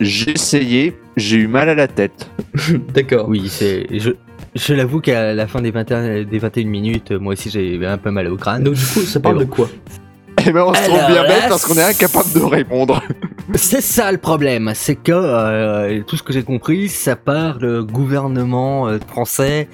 J'ai 0.00 0.30
essayé, 0.30 0.96
j'ai 1.16 1.38
eu 1.38 1.48
mal 1.48 1.68
à 1.68 1.74
la 1.74 1.88
tête. 1.88 2.30
D'accord. 2.94 3.28
Oui, 3.28 3.48
c'est 3.48 3.86
je 3.98 4.12
je 4.54 4.74
l'avoue 4.74 5.00
qu'à 5.00 5.34
la 5.34 5.46
fin 5.46 5.60
des 5.60 5.70
21 5.72 6.24
des 6.24 6.38
21 6.38 6.66
minutes, 6.66 7.10
moi 7.12 7.32
aussi 7.32 7.50
j'ai 7.50 7.84
un 7.84 7.98
peu 7.98 8.12
mal 8.12 8.28
au 8.28 8.36
crâne. 8.36 8.62
Donc 8.62 8.74
du 8.74 8.84
coup, 8.84 9.00
ça 9.00 9.18
parle 9.18 9.40
de 9.40 9.44
quoi? 9.44 9.68
Eh 10.46 10.52
ben, 10.52 10.62
on 10.62 10.74
se 10.74 10.82
trouve 10.84 11.06
bien 11.06 11.22
bête 11.22 11.48
parce 11.48 11.64
qu'on 11.66 11.76
est 11.76 11.82
incapable 11.82 12.32
de 12.32 12.40
répondre. 12.40 13.02
C'est 13.54 13.80
ça 13.80 14.12
le 14.12 14.18
problème, 14.18 14.72
c'est 14.76 14.94
que 14.94 15.10
euh, 15.12 16.02
tout 16.06 16.16
ce 16.16 16.22
que 16.22 16.32
j'ai 16.32 16.44
compris, 16.44 16.88
ça 16.88 17.16
part 17.16 17.58
le 17.58 17.82
gouvernement 17.82 18.86
euh, 18.86 18.98
français 19.04 19.68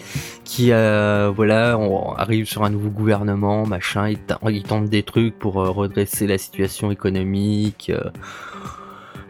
qui, 0.45 0.73
euh, 0.73 1.31
voilà, 1.35 1.77
on 1.79 2.15
arrive 2.15 2.47
sur 2.47 2.65
un 2.65 2.71
nouveau 2.71 2.89
gouvernement, 2.89 3.67
machin, 3.67 4.09
il, 4.09 4.63
tente 4.63 4.89
des 4.89 5.03
trucs 5.03 5.39
pour 5.39 5.61
euh, 5.61 5.71
redresser 5.71 6.27
la 6.27 6.39
situation 6.39 6.91
économique, 6.91 7.91
euh, 7.91 8.11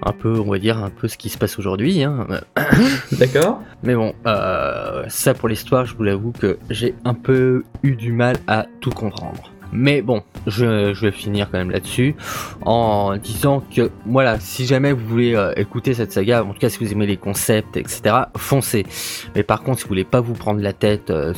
un 0.02 0.12
peu, 0.12 0.38
on 0.38 0.50
va 0.50 0.58
dire, 0.58 0.78
un 0.78 0.90
peu 0.90 1.08
ce 1.08 1.16
qui 1.16 1.30
se 1.30 1.38
passe 1.38 1.58
aujourd'hui. 1.58 2.02
Hein. 2.04 2.26
D'accord 3.12 3.62
Mais 3.82 3.94
bon, 3.94 4.14
euh, 4.26 5.04
ça 5.08 5.34
pour 5.34 5.48
l'histoire, 5.48 5.86
je 5.86 5.96
vous 5.96 6.04
l'avoue 6.04 6.32
que 6.32 6.58
j'ai 6.70 6.94
un 7.04 7.14
peu 7.14 7.64
eu 7.82 7.96
du 7.96 8.12
mal 8.12 8.36
à 8.46 8.66
tout 8.80 8.90
comprendre. 8.90 9.50
Mais 9.73 10.02
bon, 10.02 10.23
je, 10.46 10.99
vais 11.00 11.11
finir 11.11 11.49
quand 11.50 11.58
même 11.58 11.70
là-dessus 11.70 12.14
en 12.62 13.16
disant 13.16 13.62
que 13.75 13.90
voilà, 14.06 14.38
si 14.40 14.66
jamais 14.66 14.92
vous 14.92 15.06
voulez 15.06 15.35
euh, 15.35 15.52
écouter 15.56 15.94
cette 15.94 16.12
saga, 16.12 16.44
en 16.44 16.52
tout 16.52 16.58
cas 16.58 16.68
si 16.68 16.78
vous 16.78 16.92
aimez 16.92 17.06
les 17.06 17.16
concepts, 17.16 17.76
etc., 17.76 18.14
foncez. 18.37 18.87
Mais 19.35 19.42
par 19.42 19.62
contre, 19.62 19.78
si 19.78 19.85
vous 19.85 19.88
voulez 19.88 20.04
pas 20.04 20.20
vous 20.20 20.35
prendre 20.35 20.61
la 20.61 20.73
tête 20.73 21.11
euh, 21.11 21.32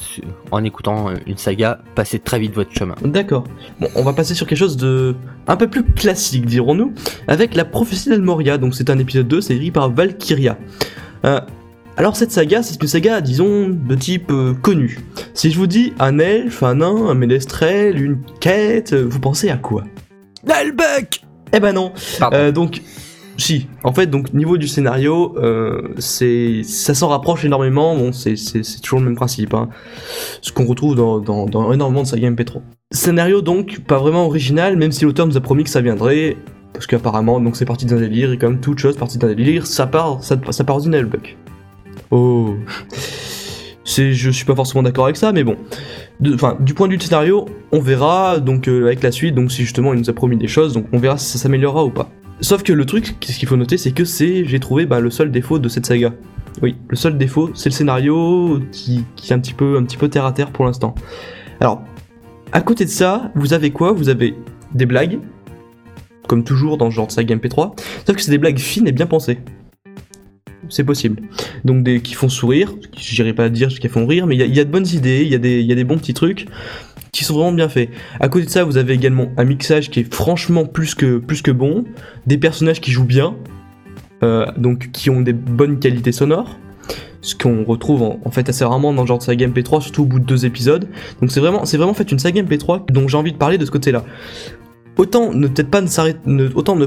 en 0.50 0.64
écoutant 0.64 1.08
euh, 1.10 1.14
une 1.26 1.38
saga, 1.38 1.80
passez 1.94 2.18
très 2.18 2.38
vite 2.38 2.54
votre 2.54 2.72
chemin. 2.72 2.94
D'accord. 3.02 3.44
Bon, 3.80 3.88
on 3.94 4.02
va 4.02 4.12
passer 4.12 4.34
sur 4.34 4.46
quelque 4.46 4.58
chose 4.58 4.76
de 4.76 5.14
un 5.46 5.56
peu 5.56 5.68
plus 5.68 5.84
classique, 5.84 6.46
dirons-nous, 6.46 6.92
avec 7.26 7.54
la 7.54 7.64
prophétie 7.64 8.10
d'Almoria. 8.10 8.58
Donc 8.58 8.74
c'est 8.74 8.90
un 8.90 8.98
épisode 8.98 9.28
2, 9.28 9.40
c'est 9.40 9.56
écrit 9.56 9.70
par 9.70 9.90
Valkyria. 9.90 10.58
Alors 11.98 12.14
cette 12.14 12.30
saga, 12.30 12.62
c'est 12.62 12.80
une 12.80 12.86
saga, 12.86 13.20
disons, 13.20 13.70
de 13.70 13.94
type 13.96 14.30
euh, 14.30 14.54
connu. 14.54 15.00
Si 15.34 15.50
je 15.50 15.58
vous 15.58 15.66
dis 15.66 15.94
un 15.98 16.20
elfe, 16.20 16.62
un 16.62 16.76
nain, 16.76 17.08
un 17.08 17.14
ménestrel, 17.14 18.00
une 18.00 18.20
quête, 18.38 18.92
euh, 18.92 19.02
vous 19.02 19.18
pensez 19.18 19.50
à 19.50 19.56
quoi? 19.56 19.82
Nalbuck 20.46 21.22
Eh 21.52 21.58
ben 21.58 21.72
non. 21.72 21.92
Euh, 22.32 22.52
donc, 22.52 22.82
si. 23.36 23.66
En 23.82 23.92
fait, 23.92 24.06
donc 24.06 24.32
niveau 24.32 24.58
du 24.58 24.68
scénario, 24.68 25.34
euh, 25.38 25.88
c'est, 25.98 26.62
ça 26.62 26.94
s'en 26.94 27.08
rapproche 27.08 27.44
énormément. 27.44 27.96
Bon, 27.96 28.12
c'est, 28.12 28.36
c'est, 28.36 28.62
c'est 28.62 28.78
toujours 28.80 29.00
le 29.00 29.06
même 29.06 29.16
principe. 29.16 29.52
Hein. 29.52 29.68
Ce 30.40 30.52
qu'on 30.52 30.66
retrouve 30.66 30.94
dans, 30.94 31.18
dans, 31.18 31.46
dans 31.46 31.72
énormément 31.72 32.02
de 32.02 32.06
sagas 32.06 32.30
MP3. 32.30 32.60
Scénario 32.92 33.42
donc 33.42 33.80
pas 33.80 33.98
vraiment 33.98 34.24
original, 34.24 34.76
même 34.76 34.92
si 34.92 35.04
l'auteur 35.04 35.26
nous 35.26 35.36
a 35.36 35.40
promis 35.40 35.64
que 35.64 35.70
ça 35.70 35.80
viendrait. 35.80 36.36
Parce 36.74 36.86
qu'apparemment, 36.86 37.40
donc 37.40 37.56
c'est 37.56 37.64
parti 37.64 37.86
d'un 37.86 37.96
délire, 37.96 38.30
et 38.30 38.38
comme 38.38 38.60
toute 38.60 38.78
chose 38.78 38.96
partie 38.96 39.18
d'un 39.18 39.34
délire, 39.34 39.66
ça 39.66 39.88
part, 39.88 40.22
ça, 40.22 40.36
ça 40.52 40.62
part. 40.62 40.78
Oh. 42.10 42.54
C'est, 43.84 44.12
je 44.12 44.30
suis 44.30 44.44
pas 44.44 44.54
forcément 44.54 44.82
d'accord 44.82 45.04
avec 45.04 45.16
ça, 45.16 45.32
mais 45.32 45.44
bon. 45.44 45.56
Du 46.20 46.36
point 46.36 46.56
de 46.86 46.92
vue 46.92 46.98
du 46.98 47.06
scénario, 47.06 47.46
on 47.72 47.80
verra 47.80 48.38
donc 48.38 48.68
euh, 48.68 48.86
avec 48.86 49.02
la 49.02 49.12
suite, 49.12 49.34
donc 49.34 49.50
si 49.50 49.62
justement 49.62 49.94
il 49.94 50.00
nous 50.00 50.10
a 50.10 50.12
promis 50.12 50.36
des 50.36 50.48
choses, 50.48 50.74
donc 50.74 50.86
on 50.92 50.98
verra 50.98 51.16
si 51.16 51.26
ça 51.26 51.38
s'améliorera 51.38 51.84
ou 51.84 51.90
pas. 51.90 52.10
Sauf 52.40 52.62
que 52.62 52.72
le 52.72 52.84
truc, 52.84 53.16
ce 53.20 53.38
qu'il 53.38 53.48
faut 53.48 53.56
noter, 53.56 53.78
c'est 53.78 53.92
que 53.92 54.04
c'est, 54.04 54.44
j'ai 54.44 54.60
trouvé, 54.60 54.86
bah, 54.86 55.00
le 55.00 55.10
seul 55.10 55.30
défaut 55.30 55.58
de 55.58 55.68
cette 55.68 55.86
saga. 55.86 56.12
Oui, 56.62 56.76
le 56.88 56.96
seul 56.96 57.16
défaut, 57.16 57.50
c'est 57.54 57.70
le 57.70 57.74
scénario 57.74 58.60
qui, 58.72 59.04
qui 59.16 59.32
est 59.32 59.34
un 59.34 59.38
petit 59.38 59.54
peu, 59.54 59.76
un 59.76 59.84
petit 59.84 59.96
peu 59.96 60.08
terre 60.08 60.24
à 60.24 60.32
terre 60.32 60.50
pour 60.50 60.64
l'instant. 60.64 60.94
Alors, 61.60 61.82
à 62.52 62.60
côté 62.60 62.84
de 62.84 62.90
ça, 62.90 63.30
vous 63.34 63.54
avez 63.54 63.70
quoi? 63.70 63.92
Vous 63.92 64.08
avez 64.08 64.34
des 64.74 64.86
blagues, 64.86 65.18
comme 66.26 66.44
toujours 66.44 66.76
dans 66.76 66.90
ce 66.90 66.96
genre 66.96 67.06
de 67.06 67.12
saga 67.12 67.36
MP3, 67.36 67.72
sauf 68.06 68.16
que 68.16 68.22
c'est 68.22 68.30
des 68.30 68.38
blagues 68.38 68.58
fines 68.58 68.86
et 68.86 68.92
bien 68.92 69.06
pensées. 69.06 69.38
C'est 70.68 70.84
possible. 70.84 71.22
Donc 71.64 71.82
des 71.82 72.00
qui 72.00 72.14
font 72.14 72.28
sourire, 72.28 72.74
j'irai 72.96 73.32
pas 73.32 73.48
dire 73.48 73.68
qu'elles 73.68 73.90
font 73.90 74.06
rire, 74.06 74.26
mais 74.26 74.36
il 74.36 74.54
y, 74.54 74.60
a- 74.60 74.64
de 74.64 74.70
bonnes 74.70 74.86
idées, 74.86 75.22
il 75.22 75.28
y, 75.28 75.34
a 75.34 75.38
des- 75.74 75.84
bons 75.84 75.98
petits 75.98 76.14
trucs 76.14 76.46
qui 77.12 77.24
sont 77.24 77.34
vraiment 77.34 77.52
bien 77.52 77.68
faits. 77.68 77.88
À 78.20 78.28
côté 78.28 78.44
de 78.44 78.50
ça, 78.50 78.64
vous 78.64 78.76
avez 78.76 78.92
également 78.92 79.28
un 79.36 79.44
mixage 79.44 79.90
qui 79.90 80.00
est 80.00 80.14
franchement 80.14 80.66
plus 80.66 80.94
que, 80.94 81.18
plus 81.18 81.40
que 81.42 81.50
bon, 81.50 81.84
des 82.26 82.36
personnages 82.36 82.80
qui 82.80 82.90
jouent 82.90 83.04
bien, 83.06 83.34
euh, 84.22 84.46
donc 84.56 84.90
qui 84.92 85.08
ont 85.10 85.20
des 85.22 85.32
bonnes 85.32 85.78
qualités 85.78 86.12
sonores, 86.12 86.58
ce 87.20 87.34
qu'on 87.34 87.64
retrouve 87.64 88.02
en, 88.02 88.30
fait 88.30 88.48
assez 88.48 88.64
rarement 88.64 88.92
dans 88.92 89.02
le 89.02 89.08
genre 89.08 89.18
de 89.18 89.22
saga 89.22 89.46
MP3, 89.46 89.80
surtout 89.80 90.02
au 90.02 90.06
bout 90.06 90.20
de 90.20 90.24
deux 90.24 90.44
épisodes. 90.46 90.88
Donc 91.20 91.30
c'est 91.30 91.40
vraiment, 91.40 91.64
c'est 91.64 91.76
vraiment 91.76 91.94
fait 91.94 92.10
une 92.12 92.18
saga 92.18 92.42
MP3 92.42 92.90
dont 92.92 93.08
j'ai 93.08 93.16
envie 93.16 93.32
de 93.32 93.38
parler 93.38 93.58
de 93.58 93.64
ce 93.64 93.70
côté-là. 93.70 94.04
Autant 94.98 95.32
ne 95.32 95.46
pas 95.46 95.80
ne 95.80 95.86
s'arrêter, 95.86 96.18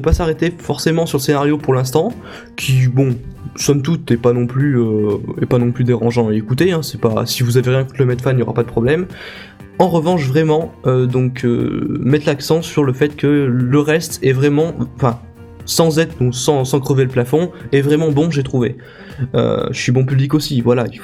pas 0.03 0.13
s'arrêter 0.13 0.53
forcément 0.57 1.05
sur 1.05 1.17
le 1.17 1.23
scénario 1.23 1.57
pour 1.57 1.73
l'instant, 1.73 2.13
qui 2.57 2.87
bon, 2.87 3.15
somme 3.55 3.81
toute 3.81 4.11
est 4.11 4.17
pas 4.17 4.33
non 4.33 4.47
plus, 4.47 4.77
euh, 4.77 5.17
non 5.51 5.71
plus 5.71 5.85
dérangeant 5.85 6.27
à 6.27 6.33
écouter. 6.33 6.73
Hein, 6.73 6.81
c'est 6.83 6.99
pas, 6.99 7.25
si 7.25 7.43
vous 7.43 7.57
avez 7.57 7.71
rien 7.71 7.83
contre 7.83 7.99
le 7.99 8.05
mettre 8.05 8.23
fan, 8.23 8.35
il 8.35 8.39
y 8.39 8.43
aura 8.43 8.53
pas 8.53 8.63
de 8.63 8.67
problème. 8.67 9.07
En 9.79 9.87
revanche, 9.87 10.27
vraiment, 10.27 10.73
euh, 10.85 11.05
donc 11.05 11.45
euh, 11.45 11.97
mettre 12.01 12.27
l'accent 12.27 12.61
sur 12.61 12.83
le 12.83 12.93
fait 12.93 13.15
que 13.15 13.27
le 13.27 13.79
reste 13.79 14.19
est 14.23 14.33
vraiment, 14.33 14.73
sans 15.71 15.99
être, 15.99 16.19
donc 16.19 16.35
sans, 16.35 16.63
crever 16.81 17.03
le 17.03 17.09
plafond, 17.09 17.51
est 17.71 17.79
vraiment 17.81 18.11
bon, 18.11 18.29
j'ai 18.29 18.43
trouvé. 18.43 18.75
Euh, 19.35 19.67
je 19.71 19.79
suis 19.79 19.93
bon 19.93 20.05
public 20.05 20.33
aussi, 20.33 20.59
voilà, 20.59 20.85
il 20.91 20.99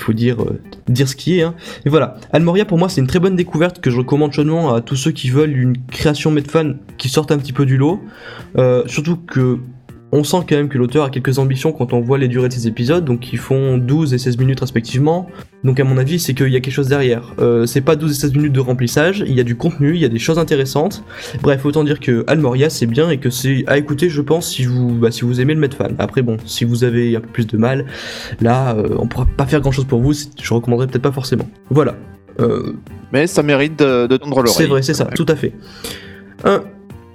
faut 0.00 0.12
dire, 0.12 0.42
euh, 0.42 0.58
dire 0.88 1.06
ce 1.06 1.14
qui 1.14 1.38
est. 1.38 1.42
Hein. 1.42 1.54
Et 1.84 1.90
voilà, 1.90 2.16
Almoria 2.32 2.64
pour 2.64 2.78
moi 2.78 2.88
c'est 2.88 3.00
une 3.00 3.06
très 3.06 3.18
bonne 3.18 3.36
découverte 3.36 3.80
que 3.80 3.90
je 3.90 3.98
recommande 3.98 4.32
chaudement 4.32 4.72
à 4.74 4.80
tous 4.80 4.96
ceux 4.96 5.10
qui 5.10 5.28
veulent 5.28 5.56
une 5.56 5.76
création 5.88 6.30
Medfan 6.30 6.74
qui 6.96 7.08
sorte 7.08 7.30
un 7.30 7.38
petit 7.38 7.52
peu 7.52 7.66
du 7.66 7.76
lot. 7.76 8.00
Euh, 8.56 8.84
surtout 8.86 9.16
que 9.16 9.58
on 10.12 10.24
sent 10.24 10.38
quand 10.48 10.56
même 10.56 10.68
que 10.68 10.76
l'auteur 10.78 11.04
a 11.04 11.10
quelques 11.10 11.38
ambitions 11.38 11.72
quand 11.72 11.92
on 11.92 12.00
voit 12.00 12.18
les 12.18 12.26
durées 12.28 12.48
de 12.48 12.52
ses 12.52 12.66
épisodes, 12.66 13.04
donc 13.04 13.32
ils 13.32 13.38
font 13.38 13.78
12 13.78 14.12
et 14.14 14.18
16 14.18 14.38
minutes 14.38 14.60
respectivement. 14.60 15.28
Donc 15.62 15.78
à 15.78 15.84
mon 15.84 15.98
avis, 15.98 16.18
c'est 16.18 16.34
qu'il 16.34 16.48
y 16.48 16.56
a 16.56 16.60
quelque 16.60 16.72
chose 16.74 16.88
derrière. 16.88 17.34
Euh, 17.38 17.66
c'est 17.66 17.80
pas 17.80 17.94
12 17.96 18.10
et 18.10 18.14
16 18.14 18.34
minutes 18.34 18.52
de 18.52 18.60
remplissage, 18.60 19.22
il 19.26 19.34
y 19.34 19.40
a 19.40 19.44
du 19.44 19.56
contenu, 19.56 19.94
il 19.94 20.00
y 20.00 20.04
a 20.04 20.08
des 20.08 20.18
choses 20.18 20.38
intéressantes. 20.38 21.04
Bref, 21.42 21.64
autant 21.64 21.84
dire 21.84 22.00
que 22.00 22.24
Almoria 22.26 22.70
c'est 22.70 22.86
bien 22.86 23.08
et 23.10 23.18
que 23.18 23.30
c'est 23.30 23.64
à 23.66 23.78
écouter, 23.78 24.08
je 24.08 24.20
pense, 24.20 24.48
si 24.50 24.64
vous, 24.64 24.90
bah, 24.94 25.10
si 25.10 25.22
vous 25.22 25.40
aimez 25.40 25.54
le 25.54 25.60
Medfan. 25.60 25.88
Après 25.98 26.22
bon, 26.22 26.38
si 26.44 26.64
vous 26.64 26.82
avez 26.82 27.14
un 27.16 27.20
peu 27.20 27.28
plus 27.28 27.46
de 27.46 27.56
mal, 27.56 27.86
là, 28.40 28.74
euh, 28.76 28.96
on 28.98 29.06
pourra 29.06 29.26
pas 29.36 29.46
faire 29.46 29.60
grand 29.60 29.70
chose 29.72 29.84
pour 29.84 30.00
vous, 30.00 30.12
je 30.12 30.54
recommanderais 30.54 30.86
peut-être 30.88 31.02
pas 31.02 31.12
forcément. 31.12 31.48
Voilà. 31.70 31.94
Euh, 32.40 32.72
Mais 33.12 33.26
ça 33.26 33.42
mérite 33.42 33.78
de, 33.78 34.06
de 34.06 34.16
tendre 34.16 34.36
l'oreille. 34.42 34.52
c'est 34.56 34.66
vrai, 34.66 34.82
c'est 34.82 34.94
ça, 34.94 35.04
tout 35.04 35.26
à 35.28 35.36
fait. 35.36 35.52
Un- 36.44 36.62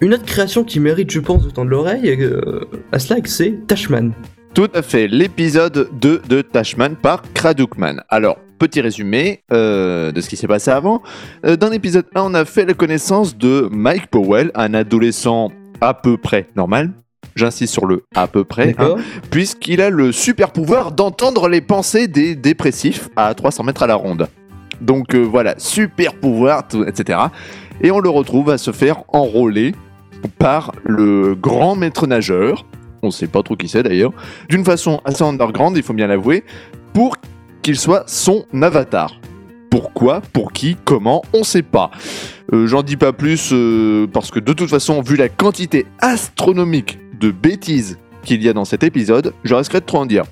une 0.01 0.13
autre 0.13 0.25
création 0.25 0.63
qui 0.63 0.79
mérite, 0.79 1.11
je 1.11 1.19
pense, 1.19 1.43
de 1.45 1.49
tendre 1.49 1.69
l'oreille 1.71 2.09
euh, 2.21 2.61
à 2.91 2.99
Slack, 2.99 3.27
c'est 3.27 3.65
Tashman. 3.67 4.11
Tout 4.53 4.69
à 4.73 4.81
fait, 4.81 5.07
l'épisode 5.07 5.89
2 5.99 6.21
de 6.29 6.41
Tashman 6.41 6.95
par 6.95 7.21
Kradukman. 7.33 8.01
Alors, 8.09 8.37
petit 8.57 8.79
résumé 8.81 9.43
euh, 9.51 10.11
de 10.11 10.21
ce 10.21 10.29
qui 10.29 10.37
s'est 10.37 10.47
passé 10.47 10.71
avant. 10.71 11.01
Euh, 11.45 11.55
dans 11.57 11.69
l'épisode 11.69 12.05
1, 12.15 12.21
on 12.21 12.33
a 12.33 12.45
fait 12.45 12.65
la 12.65 12.73
connaissance 12.73 13.37
de 13.37 13.67
Mike 13.71 14.07
Powell, 14.07 14.51
un 14.55 14.73
adolescent 14.73 15.51
à 15.81 15.93
peu 15.93 16.17
près 16.17 16.47
normal. 16.55 16.91
J'insiste 17.35 17.73
sur 17.73 17.85
le 17.85 18.03
à 18.15 18.27
peu 18.27 18.45
près, 18.45 18.75
hein, 18.77 18.95
puisqu'il 19.29 19.81
a 19.81 19.89
le 19.89 20.13
super 20.13 20.51
pouvoir 20.51 20.93
d'entendre 20.93 21.49
les 21.49 21.59
pensées 21.59 22.07
des 22.07 22.33
dépressifs 22.35 23.09
à 23.17 23.33
300 23.33 23.63
mètres 23.63 23.83
à 23.83 23.87
la 23.87 23.95
ronde. 23.95 24.27
Donc 24.79 25.13
euh, 25.15 25.19
voilà, 25.21 25.55
super 25.57 26.13
pouvoir, 26.15 26.65
tout- 26.67 26.85
etc. 26.85 27.19
Et 27.81 27.91
on 27.91 27.99
le 27.99 28.07
retrouve 28.09 28.51
à 28.51 28.57
se 28.57 28.71
faire 28.71 29.03
enrôler 29.09 29.73
par 30.27 30.73
le 30.83 31.35
grand 31.35 31.75
maître 31.75 32.07
nageur, 32.07 32.65
on 33.01 33.11
sait 33.11 33.27
pas 33.27 33.43
trop 33.43 33.55
qui 33.55 33.67
c'est 33.67 33.83
d'ailleurs, 33.83 34.11
d'une 34.49 34.65
façon 34.65 35.01
assez 35.05 35.23
underground, 35.23 35.77
il 35.77 35.83
faut 35.83 35.93
bien 35.93 36.07
l'avouer, 36.07 36.43
pour 36.93 37.17
qu'il 37.61 37.77
soit 37.77 38.03
son 38.07 38.45
avatar. 38.61 39.19
Pourquoi 39.69 40.21
Pour 40.21 40.53
qui 40.53 40.77
Comment 40.85 41.21
On 41.33 41.43
sait 41.43 41.61
pas. 41.61 41.91
Euh, 42.53 42.67
J'en 42.67 42.81
dis 42.83 42.95
pas 42.95 43.11
plus 43.11 43.49
euh, 43.51 44.07
parce 44.07 44.31
que 44.31 44.39
de 44.39 44.53
toute 44.53 44.69
façon, 44.69 45.01
vu 45.01 45.17
la 45.17 45.27
quantité 45.29 45.85
astronomique 45.99 46.99
de 47.19 47.31
bêtises 47.31 47.97
qu'il 48.23 48.41
y 48.41 48.49
a 48.49 48.53
dans 48.53 48.65
cet 48.65 48.83
épisode, 48.83 49.33
je 49.43 49.53
risquerais 49.53 49.81
de 49.81 49.85
trop 49.85 49.99
en 49.99 50.05
dire. 50.05 50.23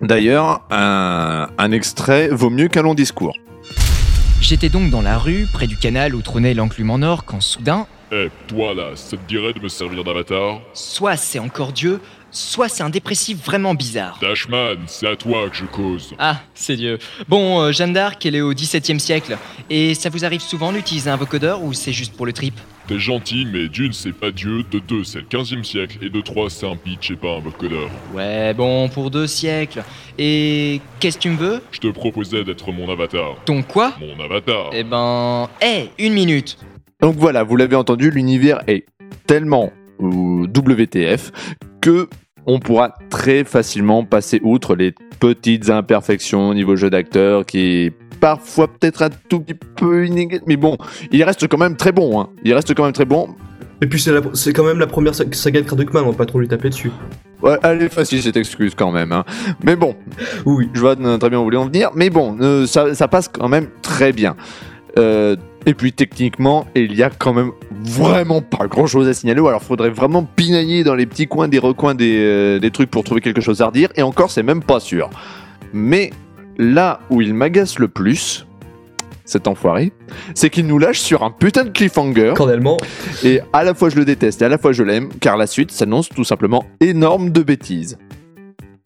D'ailleurs, 0.00 0.66
un, 0.70 1.48
un 1.58 1.72
extrait 1.72 2.28
vaut 2.28 2.50
mieux 2.50 2.68
qu'un 2.68 2.82
long 2.82 2.94
discours. 2.94 3.36
J'étais 4.40 4.68
donc 4.68 4.90
dans 4.90 5.02
la 5.02 5.18
rue, 5.18 5.46
près 5.52 5.66
du 5.66 5.76
canal 5.76 6.14
où 6.14 6.22
trônait 6.22 6.54
l'enclume 6.54 6.90
en 6.90 7.02
or, 7.02 7.24
quand 7.24 7.40
soudain, 7.40 7.86
Eh, 8.14 8.28
toi 8.46 8.74
là, 8.74 8.90
ça 8.94 9.16
te 9.16 9.26
dirait 9.26 9.54
de 9.54 9.60
me 9.60 9.68
servir 9.68 10.04
d'avatar 10.04 10.60
soit 10.74 11.16
c'est 11.16 11.38
encore 11.38 11.72
Dieu, 11.72 11.98
soit 12.30 12.68
c'est 12.68 12.82
un 12.82 12.90
dépressif 12.90 13.42
vraiment 13.42 13.74
bizarre. 13.74 14.18
Dashman, 14.20 14.80
c'est 14.86 15.06
à 15.06 15.16
toi 15.16 15.48
que 15.48 15.56
je 15.56 15.64
cause. 15.64 16.14
Ah, 16.18 16.42
c'est 16.52 16.76
Dieu. 16.76 16.98
Bon, 17.26 17.62
euh, 17.62 17.72
Jeanne 17.72 17.94
d'Arc, 17.94 18.26
elle 18.26 18.34
est 18.34 18.42
au 18.42 18.52
XVIIe 18.52 19.00
siècle. 19.00 19.38
Et 19.70 19.94
ça 19.94 20.10
vous 20.10 20.26
arrive 20.26 20.42
souvent 20.42 20.72
d'utiliser 20.72 21.08
un 21.08 21.16
vocodeur 21.16 21.62
ou 21.62 21.72
c'est 21.72 21.92
juste 21.92 22.14
pour 22.14 22.26
le 22.26 22.34
trip? 22.34 22.52
T'es 22.86 22.98
gentil, 22.98 23.46
mais 23.50 23.68
d'une, 23.68 23.94
c'est 23.94 24.12
pas 24.12 24.30
Dieu, 24.30 24.62
de 24.70 24.78
deux, 24.78 25.04
c'est 25.04 25.20
le 25.20 25.24
15e 25.24 25.64
siècle, 25.64 25.98
et 26.02 26.10
de 26.10 26.20
trois, 26.20 26.50
c'est 26.50 26.66
un 26.66 26.76
pitch 26.76 27.12
et 27.12 27.16
pas 27.16 27.36
un 27.36 27.40
vocodeur. 27.40 27.88
Ouais, 28.12 28.52
bon, 28.52 28.90
pour 28.90 29.10
deux 29.10 29.26
siècles. 29.26 29.84
Et 30.18 30.82
qu'est-ce 31.00 31.16
que 31.16 31.22
tu 31.22 31.30
me 31.30 31.36
veux? 31.36 31.62
Je 31.70 31.78
te 31.78 31.86
proposais 31.86 32.44
d'être 32.44 32.70
mon 32.72 32.90
avatar. 32.92 33.36
Ton 33.46 33.62
quoi? 33.62 33.94
Mon 34.00 34.22
avatar 34.22 34.70
Eh 34.72 34.82
ben... 34.82 35.48
Eh, 35.62 35.88
une 35.98 36.12
minute 36.12 36.58
Donc 37.02 37.16
voilà, 37.16 37.42
vous 37.42 37.56
l'avez 37.56 37.76
entendu, 37.76 38.10
l'univers 38.10 38.62
est 38.68 38.86
tellement 39.26 39.70
euh, 40.00 40.46
WTF 40.46 41.32
que 41.80 42.08
on 42.46 42.58
pourra 42.58 42.94
très 43.10 43.44
facilement 43.44 44.04
passer 44.04 44.40
outre 44.42 44.74
les 44.74 44.94
petites 45.20 45.70
imperfections 45.70 46.48
au 46.48 46.54
niveau 46.54 46.74
jeu 46.76 46.90
d'acteur 46.90 47.44
qui 47.46 47.58
est 47.60 47.92
parfois 48.20 48.68
peut-être 48.68 49.02
un 49.02 49.10
tout 49.28 49.40
petit 49.40 49.54
peu 49.76 50.06
inégal. 50.06 50.40
Mais 50.46 50.56
bon, 50.56 50.76
il 51.10 51.22
reste 51.24 51.46
quand 51.48 51.58
même 51.58 51.76
très 51.76 51.92
bon. 51.92 52.20
Hein. 52.20 52.28
Il 52.44 52.52
reste 52.54 52.74
quand 52.74 52.84
même 52.84 52.92
très 52.92 53.04
bon. 53.04 53.28
Et 53.80 53.86
puis 53.86 54.00
c'est 54.34 54.52
quand 54.52 54.64
même 54.64 54.78
la 54.78 54.86
première 54.86 55.14
sa- 55.14 55.24
saga 55.32 55.60
de 55.60 55.66
Kradukman, 55.66 56.02
on 56.04 56.10
va 56.10 56.16
pas 56.16 56.26
trop 56.26 56.38
lui 56.38 56.46
taper 56.48 56.68
dessus. 56.70 56.90
Ouais, 57.42 57.58
elle 57.64 57.82
est 57.82 57.92
facile 57.92 58.22
cette 58.22 58.36
excuse 58.36 58.74
quand 58.76 58.92
même. 58.92 59.10
hein. 59.10 59.24
Mais 59.64 59.74
bon, 59.74 59.96
Oui, 60.46 60.68
je 60.72 60.80
vois 60.80 60.94
très 60.94 61.04
bien 61.30 61.38
où 61.38 61.40
vous 61.40 61.44
voulez 61.44 61.56
en 61.56 61.66
venir. 61.66 61.90
Mais 61.96 62.08
bon, 62.10 62.36
euh, 62.40 62.66
ça, 62.66 62.94
ça 62.94 63.08
passe 63.08 63.26
quand 63.26 63.48
même 63.48 63.66
très 63.82 64.12
bien. 64.12 64.36
Euh, 64.98 65.34
et 65.66 65.74
puis 65.74 65.92
techniquement, 65.92 66.66
il 66.74 66.94
y 66.94 67.02
a 67.02 67.10
quand 67.10 67.32
même 67.32 67.52
vraiment 67.70 68.42
pas 68.42 68.66
grand 68.66 68.86
chose 68.86 69.08
à 69.08 69.14
signaler. 69.14 69.40
Ou 69.40 69.48
alors 69.48 69.62
faudrait 69.62 69.90
vraiment 69.90 70.24
pinailler 70.24 70.84
dans 70.84 70.94
les 70.94 71.06
petits 71.06 71.26
coins, 71.26 71.48
des 71.48 71.58
recoins 71.58 71.94
des, 71.94 72.16
euh, 72.18 72.58
des 72.58 72.70
trucs 72.70 72.90
pour 72.90 73.04
trouver 73.04 73.20
quelque 73.20 73.40
chose 73.40 73.60
à 73.62 73.66
redire. 73.66 73.88
Et 73.96 74.02
encore, 74.02 74.30
c'est 74.30 74.42
même 74.42 74.62
pas 74.62 74.80
sûr. 74.80 75.10
Mais 75.72 76.10
là 76.58 77.00
où 77.10 77.20
il 77.20 77.34
m'agace 77.34 77.78
le 77.78 77.88
plus, 77.88 78.46
cet 79.24 79.46
enfoiré, 79.46 79.92
c'est 80.34 80.50
qu'il 80.50 80.66
nous 80.66 80.78
lâche 80.78 81.00
sur 81.00 81.22
un 81.22 81.30
putain 81.30 81.64
de 81.64 81.70
cliffhanger. 81.70 82.34
cordialement. 82.36 82.76
Et 83.24 83.40
à 83.52 83.64
la 83.64 83.74
fois 83.74 83.88
je 83.88 83.96
le 83.96 84.04
déteste 84.04 84.42
et 84.42 84.44
à 84.44 84.48
la 84.48 84.58
fois 84.58 84.72
je 84.72 84.82
l'aime, 84.82 85.08
car 85.20 85.36
la 85.36 85.46
suite 85.46 85.70
s'annonce 85.70 86.08
tout 86.08 86.24
simplement 86.24 86.64
énorme 86.80 87.30
de 87.30 87.42
bêtises. 87.42 87.98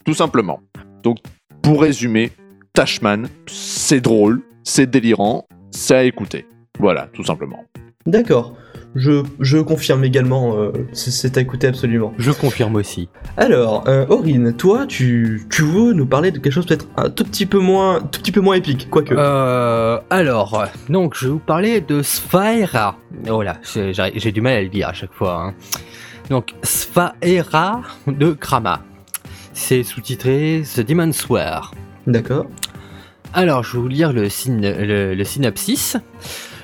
Tout 0.04 0.14
simplement. 0.14 0.61
Donc, 1.02 1.18
pour 1.62 1.83
résumer, 1.83 2.30
Tashman, 2.75 3.28
c'est 3.47 4.00
drôle, 4.00 4.42
c'est 4.62 4.88
délirant, 4.88 5.49
c'est 5.73 5.97
à 5.97 6.04
écouter. 6.04 6.47
Voilà, 6.78 7.09
tout 7.12 7.25
simplement. 7.25 7.64
D'accord. 8.06 8.54
Je, 8.95 9.23
je 9.40 9.59
confirme 9.59 10.04
également, 10.04 10.56
euh, 10.56 10.71
c'est- 10.92 11.37
à 11.37 11.40
écouter 11.40 11.66
absolument. 11.66 12.14
Je 12.18 12.30
confirme 12.30 12.76
aussi. 12.76 13.09
Alors, 13.37 13.85
euh, 13.88 14.06
Aurine, 14.09 14.54
toi, 14.56 14.87
tu, 14.87 15.42
tu 15.50 15.62
veux 15.62 15.92
nous 15.92 16.06
parler 16.06 16.30
de 16.30 16.38
quelque 16.38 16.52
chose 16.52 16.64
peut-être 16.66 16.87
un 16.97 17.11
tout 17.11 17.25
petit 17.25 17.45
peu 17.47 17.59
moins, 17.59 18.00
tout 18.00 18.21
petit 18.21 18.33
peu 18.33 18.40
moins 18.40 18.54
épique, 18.54 18.88
quoique. 18.88 19.12
Euh, 19.14 19.99
alors, 20.09 20.64
donc 20.88 21.14
je 21.14 21.26
vais 21.26 21.33
vous 21.33 21.38
parler 21.40 21.80
de 21.83 22.00
Sphaera. 22.00 22.97
Oh 23.28 23.42
là, 23.42 23.59
j'ai 23.75 23.92
j'ai 23.92 24.33
du 24.33 24.40
mal 24.40 24.54
à 24.54 24.62
le 24.62 24.68
dire 24.68 24.88
à 24.88 24.92
chaque 24.95 25.12
fois. 25.12 25.42
hein. 25.49 25.54
Donc, 26.30 26.54
Sphaera 26.62 27.83
de 28.06 28.33
Krama. 28.33 28.80
C'est 29.52 29.83
sous-titré 29.83 30.62
The 30.75 30.80
Demon's 30.80 31.28
War. 31.28 31.73
D'accord. 32.06 32.47
Alors, 33.35 33.62
je 33.62 33.73
vais 33.76 33.78
vous 33.83 33.88
lire 33.88 34.12
le, 34.12 34.28
syn- 34.28 34.61
le- 34.61 35.14
le 35.14 35.25
synopsis. 35.25 35.97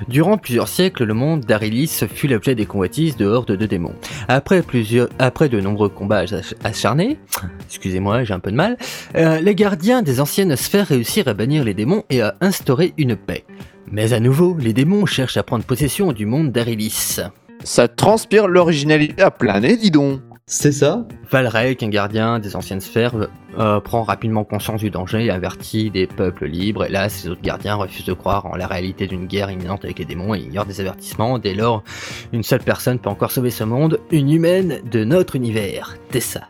Durant 0.09 0.37
plusieurs 0.39 0.69
siècles, 0.69 1.05
le 1.05 1.15
monde 1.15 1.41
d'Arilis 1.41 2.05
fut 2.13 2.29
l'objet 2.29 2.55
des 2.55 2.67
convoitises 2.67 3.17
de 3.17 3.27
hordes 3.27 3.53
de 3.57 3.67
démons. 3.67 3.95
Après, 4.29 4.63
de 4.63 5.61
nombreux 5.61 5.89
combats 5.89 6.25
ach- 6.31 6.55
acharnés, 6.65 7.19
excusez-moi, 7.67 8.25
j'ai 8.25 8.35
un 8.35 8.41
peu 8.41 8.51
de 8.51 8.57
mal, 8.57 8.77
euh, 9.17 9.41
les 9.41 9.55
gardiens 9.55 10.03
des 10.03 10.21
anciennes 10.21 10.57
sphères 10.57 10.87
réussirent 10.89 11.29
à 11.29 11.35
bannir 11.35 11.65
les 11.65 11.75
démons 11.75 12.05
et 12.11 12.21
à 12.23 12.35
instaurer 12.41 12.93
une 12.99 13.17
paix. 13.17 13.45
Mais 13.91 14.13
à 14.13 14.21
nouveau, 14.21 14.57
les 14.59 14.73
démons 14.73 15.07
cherchent 15.07 15.37
à 15.37 15.43
prendre 15.43 15.65
possession 15.65 16.13
du 16.13 16.27
monde 16.27 16.51
d'Arilis. 16.53 17.21
Ça 17.65 17.89
transpire 17.89 18.49
l'originalité 18.49 19.23
à 19.23 19.31
plein 19.31 19.61
dis 19.61 19.91
donc. 19.91 20.21
C'est 20.47 20.73
ça 20.73 21.07
Valrek, 21.31 21.83
un 21.83 21.89
gardien 21.89 22.41
des 22.41 22.57
anciennes 22.57 22.81
sphères, 22.81 23.15
euh, 23.59 23.81
prend 23.81 24.03
rapidement 24.03 24.45
conscience 24.45 24.81
du 24.81 24.91
danger 24.91 25.25
et 25.27 25.31
avertit 25.31 25.91
des 25.91 26.07
peuples 26.07 26.47
libres. 26.47 26.85
Hélas, 26.85 27.23
les 27.25 27.31
autres 27.31 27.43
gardiens 27.43 27.77
refusent 27.77 28.07
de 28.07 28.13
croire 28.13 28.47
en 28.47 28.57
la 28.57 28.67
réalité 28.67 29.07
d'une 29.07 29.27
guerre 29.27 29.51
imminente 29.51 29.85
avec 29.85 30.01
les 30.01 30.05
démons 30.05 30.35
et 30.35 30.41
ignorent 30.41 30.67
des 30.67 30.81
avertissements. 30.81 31.39
Dès 31.39 31.55
lors, 31.55 31.85
une 32.33 32.43
seule 32.43 32.63
personne 32.63 32.99
peut 32.99 33.09
encore 33.09 33.31
sauver 33.31 33.51
ce 33.51 33.63
monde, 33.63 34.01
une 34.11 34.31
humaine 34.31 34.81
de 34.91 35.05
notre 35.05 35.37
univers. 35.37 35.97
Tessa. 36.11 36.49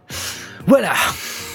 Voilà 0.67 0.95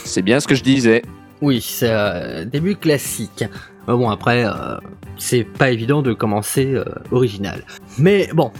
C'est 0.03 0.21
bien 0.21 0.39
ce 0.39 0.47
que 0.47 0.55
je 0.55 0.63
disais. 0.63 1.01
Oui, 1.41 1.59
c'est 1.61 1.91
un 1.91 2.45
début 2.45 2.75
classique. 2.75 3.45
Mais 3.87 3.93
bon, 3.93 4.09
après, 4.09 4.45
euh, 4.45 4.77
c'est 5.17 5.43
pas 5.43 5.71
évident 5.71 6.01
de 6.01 6.13
commencer 6.13 6.73
euh, 6.73 6.83
original. 7.11 7.63
Mais 7.97 8.29
bon, 8.33 8.51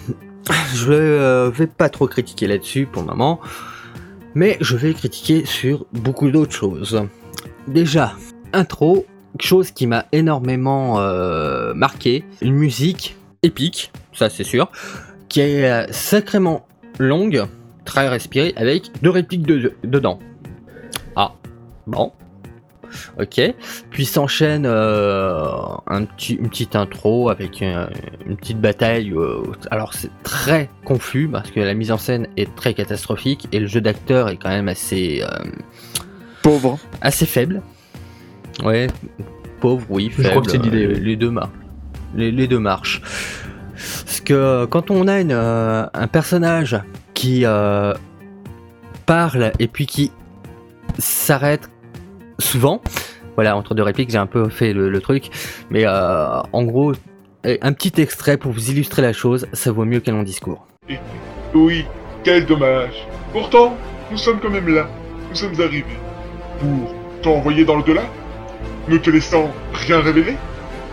je 0.73 0.91
euh, 0.91 1.49
vais 1.49 1.67
pas 1.67 1.89
trop 1.89 2.07
critiquer 2.07 2.47
là-dessus 2.47 2.85
pour 2.85 3.01
le 3.03 3.09
moment. 3.09 3.39
Mais 4.35 4.57
je 4.61 4.77
vais 4.77 4.93
critiquer 4.93 5.45
sur 5.45 5.85
beaucoup 5.93 6.29
d'autres 6.29 6.53
choses. 6.53 7.01
Déjà, 7.67 8.13
intro, 8.53 9.05
chose 9.39 9.71
qui 9.71 9.87
m'a 9.87 10.05
énormément 10.11 10.99
euh, 10.99 11.73
marqué, 11.73 12.23
une 12.41 12.53
musique 12.55 13.17
épique, 13.43 13.91
ça 14.13 14.29
c'est 14.29 14.43
sûr, 14.43 14.69
qui 15.29 15.41
est 15.41 15.69
euh, 15.69 15.85
sacrément 15.91 16.67
longue, 16.99 17.45
très 17.85 18.07
respirée, 18.07 18.53
avec 18.57 18.91
deux 19.01 19.09
répliques 19.09 19.45
de- 19.45 19.73
dedans. 19.83 20.19
Ah, 21.15 21.33
bon. 21.87 22.11
Ok. 23.19 23.41
Puis 23.89 24.05
s'enchaîne 24.05 24.65
euh, 24.65 25.45
un 25.87 26.05
petit, 26.05 26.33
une 26.35 26.49
petite 26.49 26.75
intro 26.75 27.29
avec 27.29 27.61
euh, 27.61 27.87
une 28.25 28.37
petite 28.37 28.59
bataille. 28.61 29.11
euh, 29.11 29.41
alors 29.71 29.93
c'est 29.93 30.11
très 30.23 30.69
confus 30.85 31.27
parce 31.31 31.51
que 31.51 31.59
la 31.59 31.73
mise 31.73 31.91
en 31.91 31.97
scène 31.97 32.27
est 32.37 32.53
très 32.55 32.73
catastrophique 32.73 33.47
et 33.51 33.59
le 33.59 33.67
jeu 33.67 33.81
d'acteur 33.81 34.29
est 34.29 34.37
quand 34.37 34.49
même 34.49 34.67
assez 34.67 35.21
euh, 35.23 35.49
Pauvre. 36.41 36.77
assez 37.01 37.25
faible. 37.25 37.61
Ouais, 38.63 38.87
pauvre, 39.59 39.85
oui, 39.89 40.09
Je 40.11 40.21
faible. 40.23 40.29
crois 40.29 40.41
que 40.41 40.51
c'est 40.51 40.57
l'idée, 40.57 40.85
euh, 40.85 40.93
oui. 40.95 41.01
Les 41.01 41.15
deux 41.15 41.29
mar- 41.31 41.49
les, 42.15 42.31
les 42.31 42.47
deux 42.47 42.59
marchent. 42.59 43.01
Parce 44.05 44.21
que 44.21 44.65
quand 44.65 44.89
on 44.89 45.07
a 45.07 45.19
une, 45.19 45.31
euh, 45.31 45.85
un 45.93 46.07
personnage 46.07 46.79
qui 47.13 47.41
euh, 47.45 47.93
parle 49.05 49.51
et 49.59 49.67
puis 49.67 49.85
qui 49.85 50.11
s'arrête 50.97 51.69
souvent, 52.39 52.81
voilà, 53.35 53.55
entre 53.55 53.75
deux 53.75 53.83
répliques, 53.83 54.09
j'ai 54.09 54.17
un 54.17 54.25
peu 54.25 54.49
fait 54.49 54.73
le, 54.73 54.99
truc, 55.01 55.29
mais 55.69 55.85
euh, 55.85 56.41
en 56.53 56.63
gros, 56.63 56.93
un 57.43 57.73
petit 57.73 58.01
extrait 58.01 58.37
pour 58.37 58.51
vous 58.51 58.71
illustrer 58.71 59.01
la 59.01 59.13
chose, 59.13 59.47
ça 59.53 59.71
vaut 59.71 59.85
mieux 59.85 59.99
qu'un 59.99 60.13
long 60.13 60.23
discours. 60.23 60.67
Oui, 61.53 61.85
quel 62.23 62.45
dommage. 62.45 63.07
Pourtant, 63.31 63.75
nous 64.11 64.17
sommes 64.17 64.39
quand 64.39 64.49
même 64.49 64.67
là. 64.67 64.87
Nous 65.29 65.35
sommes 65.35 65.59
arrivés. 65.59 65.85
Pour 66.59 66.93
t'envoyer 67.21 67.65
dans 67.65 67.75
le-delà 67.75 68.03
Ne 68.87 68.97
te 68.97 69.09
laissant 69.09 69.51
rien 69.73 69.99
révéler 69.99 70.35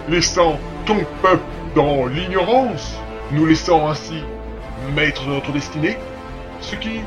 Laissant 0.08 0.58
ton 0.84 0.98
peuple 1.22 1.42
dans 1.74 2.06
l'ignorance 2.06 2.98
Nous 3.32 3.46
laissant 3.46 3.88
ainsi 3.88 4.22
maître 4.94 5.24
de 5.24 5.30
notre 5.30 5.52
destinée 5.52 5.96
Ce 6.60 6.76
qui, 6.76 7.00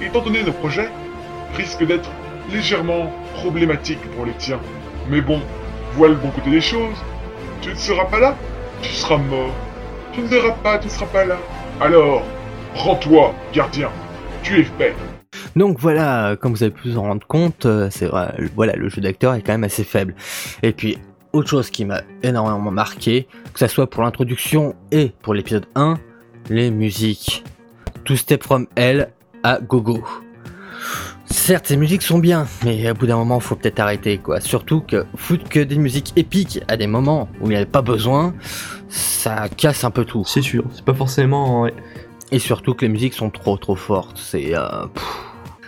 étant 0.00 0.22
donné 0.22 0.42
nos 0.42 0.52
projets, 0.52 0.88
risque 1.56 1.84
d'être 1.84 2.10
légèrement 2.50 3.12
problématique 3.38 4.00
pour 4.14 4.26
les 4.26 4.32
tiens. 4.38 4.60
Mais 5.08 5.20
bon, 5.20 5.40
voilà 5.94 6.14
le 6.14 6.20
bon 6.20 6.30
côté 6.30 6.50
des 6.50 6.60
choses. 6.60 6.96
Tu 7.60 7.70
ne 7.70 7.74
seras 7.74 8.04
pas 8.04 8.20
là 8.20 8.36
Tu 8.82 8.90
seras 8.90 9.18
mort. 9.18 9.54
Tu 10.12 10.20
ne 10.20 10.26
verras 10.26 10.52
pas, 10.52 10.78
tu 10.78 10.86
ne 10.86 10.92
seras 10.92 11.06
pas 11.06 11.24
là. 11.24 11.38
Alors, 11.80 12.22
rends-toi, 12.74 13.34
gardien. 13.52 13.90
Tu 14.42 14.60
es 14.60 14.64
fait. 14.64 14.94
Donc 15.56 15.78
voilà, 15.78 16.36
comme 16.40 16.52
vous 16.52 16.62
avez 16.62 16.72
pu 16.72 16.88
vous 16.88 16.98
en 16.98 17.02
rendre 17.02 17.26
compte, 17.26 17.66
euh, 17.66 17.88
c'est 17.90 18.06
vrai, 18.06 18.34
voilà, 18.54 18.74
le 18.74 18.88
jeu 18.88 19.00
d'acteur 19.00 19.34
est 19.34 19.42
quand 19.42 19.52
même 19.52 19.64
assez 19.64 19.84
faible. 19.84 20.14
Et 20.62 20.72
puis, 20.72 20.98
autre 21.32 21.48
chose 21.48 21.70
qui 21.70 21.84
m'a 21.84 22.02
énormément 22.22 22.70
marqué, 22.70 23.28
que 23.52 23.58
ça 23.58 23.68
soit 23.68 23.88
pour 23.88 24.02
l'introduction 24.02 24.74
et 24.90 25.12
pour 25.22 25.34
l'épisode 25.34 25.66
1, 25.74 25.94
les 26.50 26.70
musiques. 26.70 27.44
To 28.04 28.16
Step 28.16 28.42
From 28.42 28.66
Hell 28.76 29.10
à 29.42 29.58
Gogo. 29.60 30.02
Certes, 31.30 31.66
ces 31.66 31.76
musiques 31.76 32.02
sont 32.02 32.18
bien, 32.18 32.46
mais 32.64 32.86
à 32.86 32.94
bout 32.94 33.06
d'un 33.06 33.16
moment, 33.16 33.38
faut 33.40 33.54
peut-être 33.54 33.80
arrêter, 33.80 34.18
quoi. 34.18 34.40
Surtout 34.40 34.80
que 34.80 35.04
foutre 35.16 35.48
que 35.48 35.60
des 35.60 35.76
musiques 35.76 36.12
épiques 36.16 36.60
à 36.68 36.76
des 36.76 36.86
moments 36.86 37.28
où 37.40 37.46
il 37.46 37.50
n'y 37.50 37.56
avait 37.56 37.66
pas 37.66 37.82
besoin, 37.82 38.34
ça 38.88 39.48
casse 39.48 39.84
un 39.84 39.90
peu 39.90 40.04
tout. 40.04 40.24
C'est 40.26 40.42
sûr, 40.42 40.64
c'est 40.72 40.84
pas 40.84 40.94
forcément. 40.94 41.62
ouais. 41.62 41.74
Et 42.32 42.38
surtout 42.38 42.74
que 42.74 42.84
les 42.84 42.92
musiques 42.92 43.14
sont 43.14 43.30
trop 43.30 43.56
trop 43.56 43.76
fortes. 43.76 44.18
C'est 44.18 44.54
euh, 44.54 44.86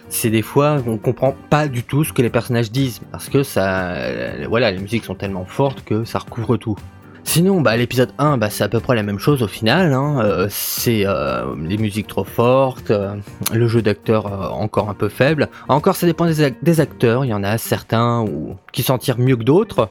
c'est 0.09 0.31
des 0.31 0.43
fois 0.43 0.79
on 0.87 0.99
comprend 0.99 1.35
pas 1.49 1.69
du 1.69 1.83
tout 1.85 2.05
ce 2.05 2.13
que 2.13 2.21
les 2.21 2.31
personnages 2.31 2.71
disent 2.71 3.01
parce 3.13 3.29
que 3.29 3.43
ça 3.43 3.93
euh, 3.93 4.47
voilà 4.49 4.71
les 4.71 4.79
musiques 4.79 5.05
sont 5.05 5.15
tellement 5.15 5.45
fortes 5.47 5.85
que 5.85 6.05
ça 6.05 6.19
recouvre 6.19 6.57
tout. 6.57 6.77
Sinon 7.25 7.61
bah 7.61 7.77
l'épisode 7.77 8.11
1 8.19 8.39
bah 8.39 8.51
c'est 8.51 8.65
à 8.65 8.69
peu 8.69 8.81
près 8.81 8.97
la 8.97 9.03
même 9.03 9.19
chose 9.19 9.43
au 9.43 9.47
final. 9.47 9.93
hein. 9.93 10.21
Euh, 10.25 10.47
c'est 10.51 11.07
euh, 11.07 11.45
les 11.63 11.77
musiques 11.79 12.09
trop 12.09 12.25
fortes, 12.25 12.91
euh, 12.91 13.15
le 13.53 13.69
jeu 13.69 13.83
d'acteur 13.83 14.53
encore 14.53 14.89
un 14.91 14.95
peu 14.95 15.09
faible. 15.09 15.49
Encore 15.69 15.95
ça 15.97 16.07
dépend 16.07 16.27
des, 16.27 16.43
ac- 16.43 16.57
des 16.63 16.81
acteurs. 16.81 17.25
Il 17.25 17.29
y 17.29 17.35
en 17.35 17.45
a 17.45 17.57
certains 17.59 18.25
qui 18.73 18.83
s'en 18.83 18.99
tirent 18.99 19.19
mieux 19.19 19.37
que 19.37 19.45
d'autres. 19.45 19.89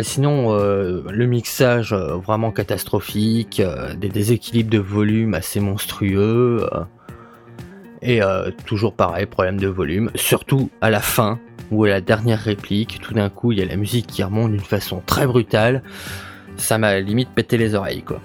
Sinon, 0.00 0.54
le 0.56 1.26
mixage 1.26 1.92
vraiment 1.94 2.50
catastrophique, 2.50 3.62
des 3.98 4.08
déséquilibres 4.08 4.70
de 4.70 4.78
volume 4.78 5.34
assez 5.34 5.60
monstrueux, 5.60 6.66
et 8.02 8.22
euh, 8.22 8.50
toujours 8.66 8.94
pareil, 8.94 9.26
problème 9.26 9.58
de 9.58 9.68
volume, 9.68 10.10
surtout 10.14 10.70
à 10.80 10.90
la 10.90 11.00
fin, 11.00 11.38
où 11.70 11.84
à 11.84 11.88
la 11.88 12.00
dernière 12.00 12.40
réplique, 12.40 12.98
tout 13.00 13.14
d'un 13.14 13.30
coup, 13.30 13.52
il 13.52 13.58
y 13.58 13.62
a 13.62 13.64
la 13.64 13.76
musique 13.76 14.06
qui 14.06 14.22
remonte 14.22 14.50
d'une 14.50 14.60
façon 14.60 15.02
très 15.06 15.26
brutale, 15.26 15.82
ça 16.56 16.78
m'a 16.78 17.00
limite 17.00 17.30
pété 17.30 17.56
les 17.56 17.74
oreilles, 17.74 18.02
quoi. 18.02 18.20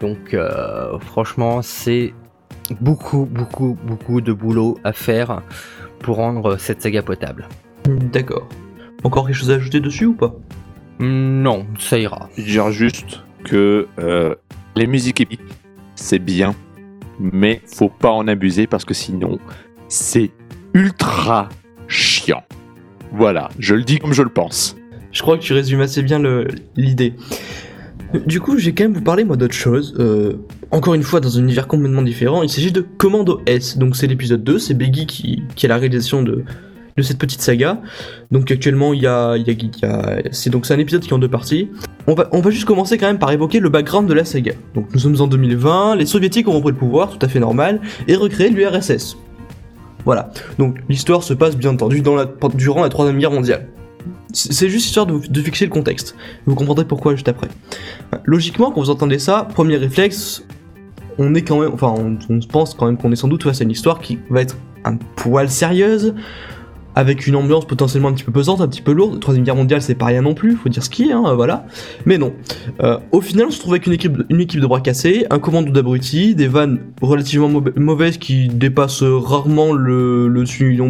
Donc, 0.00 0.34
euh, 0.34 0.98
franchement, 0.98 1.62
c'est 1.62 2.14
beaucoup, 2.80 3.26
beaucoup, 3.26 3.76
beaucoup 3.84 4.20
de 4.20 4.32
boulot 4.32 4.78
à 4.84 4.92
faire 4.92 5.42
pour 5.98 6.16
rendre 6.16 6.56
cette 6.56 6.82
saga 6.82 7.02
potable. 7.02 7.48
D'accord. 7.86 8.48
Encore 9.02 9.26
quelque 9.26 9.36
chose 9.36 9.50
à 9.50 9.54
ajouter 9.54 9.80
dessus 9.80 10.06
ou 10.06 10.14
pas? 10.14 10.34
Non, 10.98 11.66
ça 11.78 11.98
ira. 11.98 12.28
Je 12.36 12.44
dirais 12.44 12.72
juste 12.72 13.22
que 13.44 13.86
euh, 13.98 14.34
les 14.76 14.86
musiques 14.86 15.20
épiques, 15.20 15.40
c'est 15.94 16.18
bien, 16.18 16.54
mais 17.20 17.60
faut 17.66 17.88
pas 17.88 18.10
en 18.10 18.28
abuser 18.28 18.66
parce 18.66 18.84
que 18.84 18.94
sinon, 18.94 19.38
c'est 19.88 20.30
ultra 20.72 21.48
chiant. 21.88 22.42
Voilà, 23.12 23.48
je 23.58 23.74
le 23.74 23.82
dis 23.82 23.98
comme 23.98 24.12
je 24.12 24.22
le 24.22 24.28
pense. 24.28 24.76
Je 25.12 25.22
crois 25.22 25.38
que 25.38 25.42
tu 25.42 25.52
résumes 25.52 25.80
assez 25.80 26.02
bien 26.02 26.20
l'idée. 26.76 27.14
Du 28.26 28.40
coup, 28.40 28.58
j'ai 28.58 28.74
quand 28.74 28.84
même 28.84 28.94
vous 28.94 29.02
parler 29.02 29.24
moi 29.24 29.36
d'autre 29.36 29.54
chose. 29.54 29.94
Euh, 29.98 30.34
encore 30.70 30.94
une 30.94 31.02
fois, 31.02 31.20
dans 31.20 31.38
un 31.38 31.42
univers 31.42 31.68
complètement 31.68 32.02
différent, 32.02 32.42
il 32.42 32.48
s'agit 32.48 32.72
de 32.72 32.80
Commando 32.80 33.40
S. 33.46 33.78
Donc 33.78 33.96
c'est 33.96 34.06
l'épisode 34.06 34.42
2, 34.42 34.58
c'est 34.58 34.74
Beggy 34.74 35.06
qui, 35.06 35.42
qui 35.54 35.66
a 35.66 35.68
la 35.68 35.76
réalisation 35.76 36.22
de, 36.22 36.44
de 36.96 37.02
cette 37.02 37.18
petite 37.18 37.40
saga. 37.40 37.80
Donc 38.30 38.50
actuellement, 38.50 38.92
il 38.94 39.02
y 39.02 39.06
a, 39.06 39.36
c'est 40.30 40.50
donc 40.50 40.66
c'est 40.66 40.74
un 40.74 40.78
épisode 40.78 41.02
qui 41.02 41.10
est 41.10 41.12
en 41.12 41.18
deux 41.18 41.28
parties. 41.28 41.70
On 42.06 42.14
va, 42.14 42.28
on 42.32 42.40
va 42.40 42.50
juste 42.50 42.66
commencer 42.66 42.98
quand 42.98 43.06
même 43.06 43.18
par 43.18 43.32
évoquer 43.32 43.60
le 43.60 43.68
background 43.68 44.08
de 44.08 44.14
la 44.14 44.24
saga. 44.24 44.52
Donc 44.74 44.86
nous 44.92 45.00
sommes 45.00 45.20
en 45.20 45.26
2020, 45.26 45.96
les 45.96 46.06
soviétiques 46.06 46.48
ont 46.48 46.52
repris 46.52 46.72
le 46.72 46.78
pouvoir, 46.78 47.10
tout 47.10 47.24
à 47.24 47.28
fait 47.28 47.40
normal, 47.40 47.80
et 48.06 48.14
recréé 48.16 48.50
l'URSS. 48.50 49.16
Voilà. 50.04 50.30
Donc 50.58 50.78
l'histoire 50.88 51.22
se 51.22 51.34
passe 51.34 51.56
bien 51.56 51.70
entendu 51.70 52.00
dans 52.00 52.14
la, 52.14 52.26
durant 52.54 52.82
la 52.82 52.88
troisième 52.88 53.18
guerre 53.18 53.30
mondiale. 53.30 53.68
C'est 54.32 54.68
juste 54.68 54.86
histoire 54.86 55.06
de, 55.06 55.18
de 55.26 55.40
fixer 55.40 55.64
le 55.64 55.70
contexte. 55.70 56.16
Vous 56.44 56.54
comprendrez 56.54 56.84
pourquoi 56.84 57.14
juste 57.14 57.28
après. 57.28 57.48
Logiquement, 58.24 58.70
quand 58.70 58.80
vous 58.80 58.90
entendez 58.90 59.18
ça, 59.18 59.46
premier 59.54 59.76
réflexe, 59.76 60.44
on 61.18 61.34
est 61.34 61.42
quand 61.42 61.60
même, 61.60 61.70
enfin, 61.72 61.94
on, 61.96 62.18
on 62.28 62.40
pense 62.40 62.74
quand 62.74 62.86
même 62.86 62.96
qu'on 62.96 63.12
est 63.12 63.16
sans 63.16 63.28
doute 63.28 63.44
face 63.44 63.60
à 63.60 63.64
une 63.64 63.70
histoire 63.70 64.00
qui 64.00 64.18
va 64.30 64.42
être 64.42 64.56
un 64.84 64.96
poil 64.96 65.48
sérieuse, 65.48 66.14
avec 66.94 67.26
une 67.26 67.36
ambiance 67.36 67.66
potentiellement 67.66 68.08
un 68.08 68.12
petit 68.12 68.24
peu 68.24 68.32
pesante, 68.32 68.60
un 68.60 68.68
petit 68.68 68.82
peu 68.82 68.92
lourde. 68.92 69.20
Troisième 69.20 69.44
guerre 69.44 69.56
mondiale, 69.56 69.82
c'est 69.82 69.94
pas 69.94 70.06
rien 70.06 70.22
non 70.22 70.34
plus, 70.34 70.56
faut 70.56 70.68
dire 70.68 70.82
ce 70.82 70.90
qui 70.90 71.08
est, 71.08 71.12
hein, 71.12 71.34
voilà. 71.34 71.66
Mais 72.06 72.18
non. 72.18 72.32
Euh, 72.82 72.98
au 73.12 73.20
final, 73.20 73.46
on 73.48 73.50
se 73.50 73.58
trouve 73.58 73.72
avec 73.72 73.86
une 73.86 73.92
équipe, 73.92 74.22
une 74.30 74.40
équipe 74.40 74.60
de 74.60 74.66
bras 74.66 74.80
cassés, 74.80 75.26
un 75.30 75.38
commando 75.38 75.72
d'abrutis, 75.72 76.34
des 76.34 76.46
vannes 76.46 76.80
relativement 77.02 77.48
mauvais- 77.48 77.72
mauvaises 77.76 78.18
qui 78.18 78.48
dépassent 78.48 79.02
rarement 79.02 79.72
le, 79.72 80.28
le 80.28 80.40
dessus. 80.42 80.80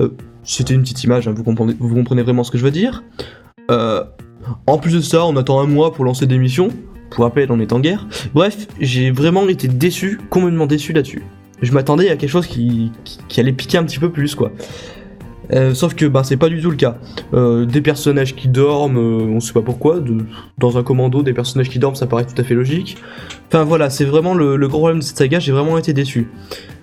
Euh, 0.00 0.08
C'était 0.42 0.74
une 0.74 0.82
petite 0.82 1.04
image, 1.04 1.28
hein, 1.28 1.34
vous, 1.36 1.44
comprenez, 1.44 1.74
vous 1.78 1.94
comprenez 1.94 2.22
vraiment 2.22 2.44
ce 2.44 2.50
que 2.50 2.58
je 2.58 2.64
veux 2.64 2.70
dire. 2.70 3.04
Euh, 3.70 4.02
en 4.66 4.78
plus 4.78 4.94
de 4.94 5.00
ça, 5.00 5.24
on 5.24 5.36
attend 5.36 5.60
un 5.60 5.66
mois 5.66 5.92
pour 5.92 6.04
lancer 6.04 6.26
des 6.26 6.38
missions. 6.38 6.68
Pour 7.10 7.24
rappel, 7.24 7.52
on 7.52 7.60
est 7.60 7.72
en 7.72 7.78
guerre. 7.78 8.08
Bref, 8.34 8.66
j'ai 8.80 9.12
vraiment 9.12 9.48
été 9.48 9.68
déçu, 9.68 10.18
complètement 10.28 10.66
déçu 10.66 10.92
là-dessus. 10.92 11.22
Je 11.62 11.72
m'attendais 11.72 12.10
à 12.10 12.16
quelque 12.16 12.30
chose 12.30 12.48
qui 12.48 12.90
allait 13.38 13.52
piquer 13.52 13.78
un 13.78 13.84
petit 13.84 14.00
peu 14.00 14.10
plus, 14.10 14.34
quoi. 14.34 14.50
Euh, 15.52 15.74
sauf 15.74 15.94
que 15.94 16.06
bah, 16.06 16.22
c'est 16.24 16.36
pas 16.36 16.48
du 16.48 16.60
tout 16.60 16.70
le 16.70 16.76
cas. 16.76 16.96
Euh, 17.34 17.66
des 17.66 17.80
personnages 17.80 18.34
qui 18.34 18.48
dorment, 18.48 18.98
euh, 18.98 19.34
on 19.34 19.40
sait 19.40 19.52
pas 19.52 19.62
pourquoi. 19.62 20.00
dans 20.58 20.78
un 20.78 20.82
commando, 20.82 21.22
des 21.22 21.32
personnages 21.32 21.68
qui 21.68 21.78
dorment, 21.78 21.94
ça 21.96 22.06
paraît 22.06 22.24
tout 22.26 22.40
à 22.40 22.44
fait 22.44 22.54
logique. 22.54 22.96
Enfin 23.48 23.64
voilà, 23.64 23.90
c'est 23.90 24.04
vraiment 24.04 24.34
le, 24.34 24.56
gros 24.68 24.78
problème 24.78 24.98
de 24.98 25.04
cette 25.04 25.18
saga, 25.18 25.38
j'ai 25.38 25.52
vraiment 25.52 25.78
été 25.78 25.92
déçu. 25.92 26.28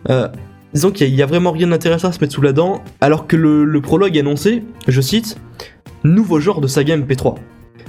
Euh, 0.10 0.28
disons 0.74 0.92
qu'il 0.92 1.14
y, 1.14 1.22
a- 1.22 1.26
vraiment 1.26 1.52
rien 1.52 1.68
d'intéressant 1.68 2.10
à 2.10 2.12
se 2.12 2.20
mettre 2.20 2.34
sous 2.34 2.42
la 2.42 2.54
dent, 2.54 2.84
alors 3.02 3.28
que 3.28 3.36
le, 3.36 3.66
le 3.66 3.82
prologue 3.82 4.18
annonçait, 4.18 4.64
je 4.88 5.02
cite, 5.02 5.38
nouveau 6.04 6.40
genre 6.40 6.62
de 6.62 6.68
saga 6.68 6.98
MP3. 6.98 7.36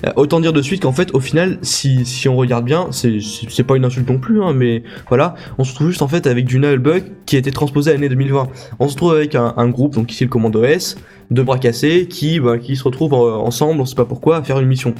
Euh, 0.07 0.11
autant 0.17 0.41
dire 0.41 0.53
de 0.53 0.62
suite 0.62 0.83
qu'en 0.83 0.93
fait, 0.93 1.15
au 1.15 1.21
final, 1.21 1.59
si, 1.62 2.05
si 2.05 2.29
on 2.29 2.37
regarde 2.37 2.65
bien, 2.65 2.88
c'est- 2.91 3.21
c'est 3.21 3.49
c'est 3.51 3.62
pas 3.62 3.77
une 3.77 3.85
insulte 3.85 4.09
non 4.09 4.19
plus, 4.19 4.43
hein, 4.43 4.53
mais 4.53 4.83
voilà, 5.09 5.35
on 5.59 5.65
se 5.65 5.75
trouve 5.75 5.88
juste 5.88 6.03
en 6.03 6.09
fait 6.09 6.27
avec 6.27 6.45
du 6.45 6.59
Nullbug 6.59 7.05
qui 7.27 7.37
a 7.37 7.38
été 7.38 7.51
transposé 7.53 7.91
à 7.91 7.95
l'année 7.95 8.09
2020. 8.09 8.49
On 8.81 8.88
se 8.88 8.97
trouve 8.97 9.12
avec 9.15 9.35
un, 9.35 9.55
un 9.57 9.69
groupe, 9.69 9.95
donc 9.95 10.11
ici 10.12 10.25
le 10.25 10.31
commando 10.31 10.65
S, 10.65 10.97
de 11.31 11.43
bras 11.43 11.59
cassés, 11.59 12.07
qui, 12.09 12.41
bah, 12.41 12.59
qui 12.59 12.75
se 12.77 12.83
retrouvent 12.85 13.15
euh, 13.15 13.35
ensemble, 13.37 13.81
on 13.81 13.85
sait 13.85 13.95
pas 13.95 14.05
pourquoi, 14.05 14.38
à 14.38 14.43
faire 14.43 14.59
une 14.59 14.69
mission. 14.69 14.95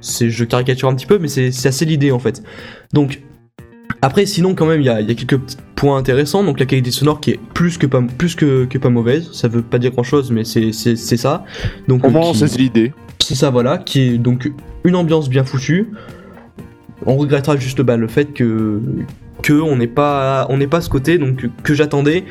C'est, 0.00 0.30
je 0.30 0.44
caricature 0.44 0.88
un 0.88 0.94
petit 0.94 1.06
peu, 1.06 1.18
mais 1.18 1.28
c'est 1.28 1.50
c'est 1.50 1.68
assez 1.68 1.84
l'idée 1.84 2.12
en 2.12 2.18
fait. 2.18 2.42
Donc, 2.92 3.22
après, 4.02 4.26
sinon, 4.26 4.54
quand 4.54 4.66
même, 4.66 4.80
il 4.80 4.84
y 4.86 4.90
a, 4.90 5.00
il 5.00 5.08
y 5.08 5.10
a 5.10 5.14
quelques 5.14 5.38
petits 5.38 5.56
points 5.76 5.96
intéressants. 5.96 6.44
Donc, 6.44 6.60
la 6.60 6.66
qualité 6.66 6.90
sonore 6.90 7.20
qui 7.20 7.30
est 7.30 7.40
plus 7.54 7.78
que 7.78 7.86
pas, 7.86 8.02
plus 8.02 8.34
que, 8.34 8.66
que 8.66 8.76
pas 8.76 8.90
mauvaise. 8.90 9.30
Ça 9.32 9.48
veut 9.48 9.62
pas 9.62 9.78
dire 9.78 9.92
grand 9.92 10.02
chose, 10.02 10.30
mais 10.30 10.44
c'est 10.44 10.72
c'est- 10.72 10.96
c'est 10.96 11.16
ça. 11.16 11.44
Donc, 11.88 12.04
Au 12.04 12.08
euh, 12.08 12.10
moins, 12.10 12.32
qui- 12.32 12.38
saisit 12.38 12.58
l'idée. 12.58 12.92
C'est 13.24 13.34
ça, 13.34 13.50
voilà, 13.50 13.78
qui 13.78 14.00
est 14.00 14.18
donc 14.18 14.50
une 14.84 14.96
ambiance 14.96 15.28
bien 15.28 15.44
foutue. 15.44 15.90
On 17.06 17.16
regrettera 17.16 17.56
juste 17.56 17.80
bah, 17.82 17.96
le 17.96 18.08
fait 18.08 18.32
que 18.32 18.80
que 19.42 19.52
on 19.52 19.76
n'est 19.76 19.86
pas 19.86 20.48
pas 20.70 20.80
ce 20.80 20.88
côté 20.88 21.18
donc 21.18 21.48
que 21.62 21.74
j'attendais, 21.74 22.24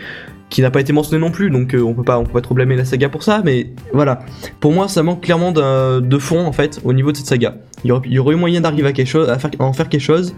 qui 0.49 0.61
n'a 0.61 0.71
pas 0.71 0.81
été 0.81 0.93
mentionné 0.93 1.19
non 1.19 1.31
plus. 1.31 1.49
Donc 1.49 1.73
euh, 1.73 1.81
on 1.81 1.93
peut 1.93 2.03
pas 2.03 2.21
peut 2.23 2.31
pas 2.31 2.41
trop 2.41 2.55
blâmer 2.55 2.75
la 2.75 2.85
saga 2.85 3.09
pour 3.09 3.23
ça, 3.23 3.41
mais 3.43 3.71
voilà. 3.93 4.19
Pour 4.59 4.71
moi, 4.71 4.87
ça 4.87 5.03
manque 5.03 5.21
clairement 5.21 5.51
de 5.51 6.17
fond 6.17 6.45
en 6.45 6.51
fait 6.51 6.79
au 6.83 6.93
niveau 6.93 7.11
de 7.11 7.17
cette 7.17 7.27
saga. 7.27 7.55
Il 7.83 7.89
y 7.89 8.19
aurait, 8.19 8.33
eu 8.33 8.37
moyen 8.37 8.61
d'arriver 8.61 8.87
à 8.87 9.39
faire, 9.39 9.51
en 9.59 9.73
faire 9.73 9.89
quelque 9.89 10.01
chose. 10.01 10.35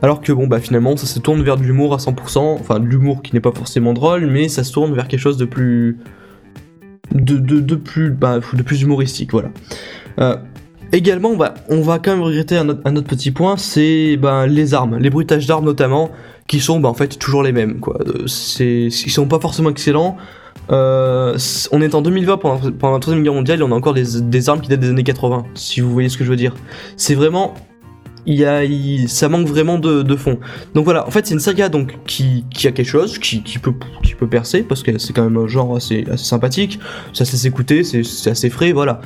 Alors 0.00 0.20
que 0.20 0.32
bon 0.32 0.48
bah 0.48 0.58
finalement 0.58 0.96
ça 0.96 1.06
se 1.06 1.20
tourne 1.20 1.42
vers 1.42 1.56
de 1.56 1.62
l'humour 1.62 1.94
à 1.94 1.98
100%, 1.98 2.38
enfin 2.38 2.80
de 2.80 2.86
l'humour 2.86 3.22
qui 3.22 3.34
n'est 3.34 3.40
pas 3.40 3.52
forcément 3.52 3.92
drôle, 3.92 4.26
mais 4.26 4.48
ça 4.48 4.64
se 4.64 4.72
tourne 4.72 4.92
vers 4.94 5.06
quelque 5.06 5.20
chose 5.20 5.36
de 5.36 5.44
plus 5.44 5.96
bah, 7.12 8.40
de 8.52 8.62
plus 8.62 8.82
humoristique 8.82 9.32
voilà. 9.32 9.50
Euh, 10.18 10.36
également 10.92 11.34
bah, 11.36 11.54
on 11.68 11.80
va 11.80 11.98
quand 11.98 12.12
même 12.12 12.22
regretter 12.22 12.56
un 12.56 12.68
autre, 12.68 13.06
petit 13.06 13.30
point, 13.30 13.56
c'est 13.56 14.16
bah, 14.16 14.46
les 14.46 14.74
armes, 14.74 14.98
les 14.98 15.10
bruitages 15.10 15.46
d'armes 15.46 15.64
notamment, 15.64 16.10
qui 16.46 16.60
sont 16.60 16.82
en 16.84 16.94
fait 16.94 17.18
toujours 17.18 17.42
les 17.42 17.52
mêmes 17.52 17.80
quoi. 17.80 17.98
Euh, 18.06 18.26
C'est 18.26 18.86
ils 18.86 19.10
sont 19.10 19.26
pas 19.26 19.40
forcément 19.40 19.70
excellents. 19.70 20.16
Euh, 20.70 21.36
on 21.72 21.82
est 21.82 21.94
en 21.94 22.02
2020 22.02 22.36
pendant, 22.36 22.60
la 22.92 22.98
troisième 23.00 23.24
guerre 23.24 23.34
mondiale 23.34 23.60
et 23.60 23.62
on 23.62 23.72
a 23.72 23.74
encore 23.74 23.94
des 23.94 24.48
armes 24.48 24.60
qui 24.60 24.68
datent 24.68 24.80
des 24.80 24.90
années 24.90 25.02
80, 25.02 25.44
si 25.54 25.80
vous 25.80 25.90
voyez 25.92 26.08
ce 26.08 26.16
que 26.16 26.24
je 26.24 26.30
veux 26.30 26.36
dire. 26.36 26.54
C'est 26.96 27.14
vraiment 27.14 27.54
il 28.26 28.34
y 28.34 28.44
a, 28.44 28.62
ça 29.08 29.28
manque 29.28 29.46
vraiment 29.46 29.78
de, 29.78 30.02
de 30.02 30.16
fond. 30.16 30.38
Donc 30.74 30.84
voilà, 30.84 31.06
en 31.06 31.10
fait 31.10 31.26
c'est 31.26 31.34
une 31.34 31.40
saga 31.40 31.68
donc 31.68 31.98
qui, 32.06 32.44
qui 32.50 32.66
a 32.68 32.72
quelque 32.72 32.86
chose, 32.86 33.18
qui, 33.18 33.42
qui 33.42 33.58
peut, 33.58 33.74
qui 34.02 34.14
peut 34.14 34.28
percer 34.28 34.62
parce 34.62 34.82
que 34.82 34.98
c'est 34.98 35.12
quand 35.12 35.24
même 35.24 35.36
un 35.36 35.48
genre 35.48 35.76
assez, 35.76 36.04
assez 36.10 36.24
sympathique, 36.24 36.78
ça 37.12 37.24
se 37.24 37.32
laisse 37.32 37.44
écouter, 37.44 37.82
c'est 37.84 38.30
assez 38.30 38.50
frais, 38.50 38.72
voilà. 38.72 39.00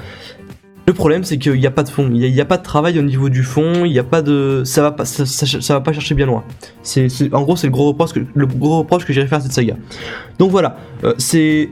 Le 0.87 0.92
problème 0.92 1.24
c'est 1.24 1.38
qu'il 1.38 1.55
n'y 1.55 1.66
a 1.66 1.72
pas 1.72 1.83
de 1.83 1.88
fond, 1.88 2.09
il 2.12 2.33
n'y 2.33 2.40
a, 2.40 2.44
pas 2.44 2.59
de 2.59 2.62
travail 2.62 2.98
au 2.98 3.02
niveau 3.02 3.29
du 3.29 3.42
fond, 3.42 3.85
il 3.85 3.90
n'y 3.90 3.98
a 3.98 4.05
pas 4.05 4.22
de, 4.22 4.62
ça 4.64 4.83
va 4.83 4.92
pas, 4.92 5.05
ça, 5.05 5.74
va 5.74 5.81
pas 5.81 5.92
chercher 5.92 6.14
bien 6.14 6.26
loin. 6.26 6.44
C'est, 6.83 7.09
en 7.33 7.42
gros 7.42 7.57
c'est 7.57 7.66
le 7.66 7.72
gros 7.72 7.88
reproche 7.88 8.12
que, 8.12 8.20
le 8.33 8.46
gros 8.46 8.79
reproche 8.79 9.05
que 9.05 9.12
j'irais 9.12 9.26
faire 9.26 9.38
à 9.38 9.40
cette 9.40 9.52
saga. 9.52 9.76
Donc 10.38 10.52
voilà, 10.52 10.76
euh, 11.02 11.14
c'est 11.18 11.70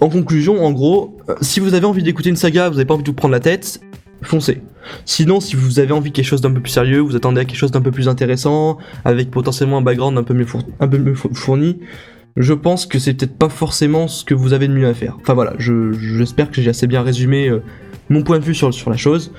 en 0.00 0.08
conclusion, 0.08 0.64
en 0.64 0.72
gros, 0.72 1.18
euh, 1.28 1.34
si 1.40 1.60
vous 1.60 1.74
avez 1.74 1.86
envie 1.86 2.02
d'écouter 2.02 2.30
une 2.30 2.36
saga, 2.36 2.68
vous 2.68 2.76
n'avez 2.76 2.86
pas 2.86 2.94
envie 2.94 3.02
de 3.02 3.08
vous 3.08 3.14
prendre 3.14 3.32
la 3.32 3.40
tête, 3.40 3.80
foncez. 4.22 4.62
Sinon, 5.04 5.40
si 5.40 5.56
vous 5.56 5.78
avez 5.78 5.92
envie 5.92 6.10
de 6.10 6.14
quelque 6.16 6.24
chose 6.26 6.40
d'un 6.40 6.52
peu 6.52 6.60
plus 6.60 6.70
sérieux, 6.72 7.00
vous 7.00 7.16
attendez 7.16 7.40
à 7.40 7.44
quelque 7.44 7.56
chose 7.58 7.70
d'un 7.70 7.80
peu 7.82 7.90
plus 7.90 8.08
intéressant, 8.08 8.78
avec 9.04 9.30
potentiellement 9.30 9.78
un 9.78 9.82
background 9.82 10.16
un 10.18 10.22
peu 10.22 10.34
mieux, 10.34 10.46
four- 10.46 10.62
un 10.80 10.88
peu 10.88 10.98
mieux 10.98 11.14
four- 11.14 11.30
fourni, 11.34 11.78
je 12.36 12.52
pense 12.54 12.86
que 12.86 12.98
c'est 12.98 13.14
peut-être 13.14 13.36
pas 13.36 13.48
forcément 13.48 14.08
ce 14.08 14.24
que 14.24 14.34
vous 14.34 14.52
avez 14.52 14.68
de 14.68 14.72
mieux 14.72 14.86
à 14.86 14.94
faire. 14.94 15.16
Enfin 15.20 15.34
voilà, 15.34 15.54
je- 15.58 15.92
j'espère 15.92 16.50
que 16.50 16.62
j'ai 16.62 16.70
assez 16.70 16.86
bien 16.86 17.02
résumé 17.02 17.48
euh, 17.48 17.62
mon 18.08 18.22
point 18.22 18.38
de 18.38 18.44
vue 18.44 18.54
sur, 18.54 18.72
sur 18.72 18.90
la 18.90 18.96
chose. 18.96 19.32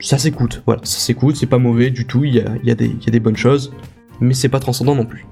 Ça 0.00 0.18
s'écoute, 0.18 0.62
voilà, 0.66 0.80
ça 0.84 0.98
s'écoute, 0.98 1.36
c'est 1.36 1.46
pas 1.46 1.58
mauvais 1.58 1.90
du 1.90 2.06
tout, 2.06 2.24
il 2.24 2.34
y 2.34 2.40
a, 2.40 2.52
y 2.62 2.70
a 2.70 2.74
y 2.80 3.08
a 3.08 3.10
des 3.10 3.20
bonnes 3.20 3.36
choses, 3.36 3.72
mais 4.20 4.34
c'est 4.34 4.48
pas 4.48 4.60
transcendant 4.60 4.94
non 4.94 5.04
plus. 5.06 5.26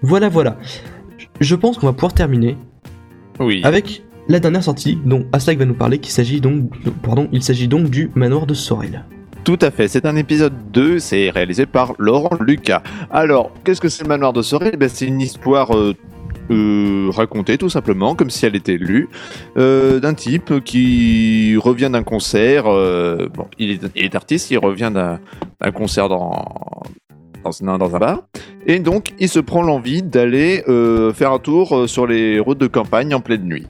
Voilà, 0.00 0.28
voilà. 0.28 0.58
Je 1.40 1.54
pense 1.54 1.78
qu'on 1.78 1.86
va 1.86 1.92
pouvoir 1.92 2.12
terminer 2.14 2.56
Oui. 3.38 3.60
avec 3.64 4.02
la 4.28 4.40
dernière 4.40 4.62
sortie 4.62 4.98
dont 5.04 5.26
Aslak 5.32 5.58
va 5.58 5.64
nous 5.64 5.74
parler, 5.74 6.00
s'agit 6.02 6.40
donc, 6.40 6.70
il 7.32 7.42
s'agit 7.42 7.68
donc 7.68 7.90
du 7.90 8.10
manoir 8.14 8.46
de 8.46 8.54
Sorel. 8.54 9.04
Tout 9.44 9.58
à 9.60 9.72
fait, 9.72 9.88
c'est 9.88 10.06
un 10.06 10.14
épisode 10.14 10.52
2, 10.72 11.00
c'est 11.00 11.30
réalisé 11.30 11.66
par 11.66 11.94
Laurent 11.98 12.36
Lucas. 12.40 12.82
Alors, 13.10 13.50
qu'est-ce 13.64 13.80
que 13.80 13.88
c'est 13.88 14.04
le 14.04 14.08
manoir 14.08 14.32
de 14.32 14.40
Sorel? 14.40 14.76
Ben, 14.76 14.88
C'est 14.88 15.06
une 15.06 15.20
histoire 15.20 15.76
euh, 15.76 15.94
euh, 16.52 17.10
racontée 17.10 17.58
tout 17.58 17.68
simplement, 17.68 18.14
comme 18.14 18.30
si 18.30 18.46
elle 18.46 18.54
était 18.54 18.76
lue, 18.76 19.08
euh, 19.56 19.98
d'un 19.98 20.14
type 20.14 20.62
qui 20.62 21.56
revient 21.56 21.90
d'un 21.90 22.04
concert. 22.04 22.64
bon, 22.64 23.48
il 23.58 23.80
est, 23.96 24.14
artiste, 24.14 24.52
il 24.52 24.58
revient 24.58 24.92
d'un 24.94 25.70
concert 25.72 26.08
dans, 26.08 26.84
un, 27.44 27.98
bar. 27.98 28.22
Et 28.66 28.78
donc, 28.78 29.12
il 29.18 29.28
se 29.28 29.40
prend 29.40 29.62
l'envie 29.62 30.04
d'aller 30.04 30.62
faire 31.14 31.32
un 31.32 31.40
tour 31.40 31.88
sur 31.88 32.06
les 32.06 32.38
routes 32.38 32.58
de 32.58 32.68
campagne 32.68 33.12
en 33.12 33.20
pleine 33.20 33.42
nuit. 33.42 33.66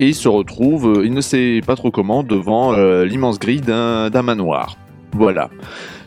Et 0.00 0.08
il 0.08 0.14
se 0.14 0.28
retrouve, 0.28 0.98
euh, 1.00 1.04
il 1.06 1.12
ne 1.12 1.20
sait 1.20 1.60
pas 1.64 1.76
trop 1.76 1.90
comment, 1.90 2.22
devant 2.22 2.72
euh, 2.72 3.04
l'immense 3.04 3.38
grille 3.38 3.60
d'un 3.60 4.22
manoir. 4.22 4.76
Voilà, 5.12 5.50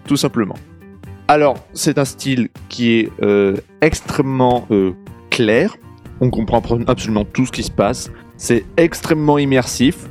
tout 0.08 0.17
simplement. 0.17 0.56
Alors, 1.27 1.58
c'est 1.73 1.97
un 1.99 2.06
style 2.06 2.49
qui 2.69 2.91
est 2.93 3.12
euh, 3.21 3.56
extrêmement 3.82 4.67
clair. 5.29 5.75
On 6.21 6.29
comprend 6.29 6.60
pr- 6.60 6.84
absolument 6.88 7.23
tout 7.23 7.45
ce 7.45 7.51
qui 7.51 7.63
se 7.63 7.71
passe. 7.71 8.12
C'est 8.36 8.65
extrêmement 8.77 9.38
immersif 9.38 10.10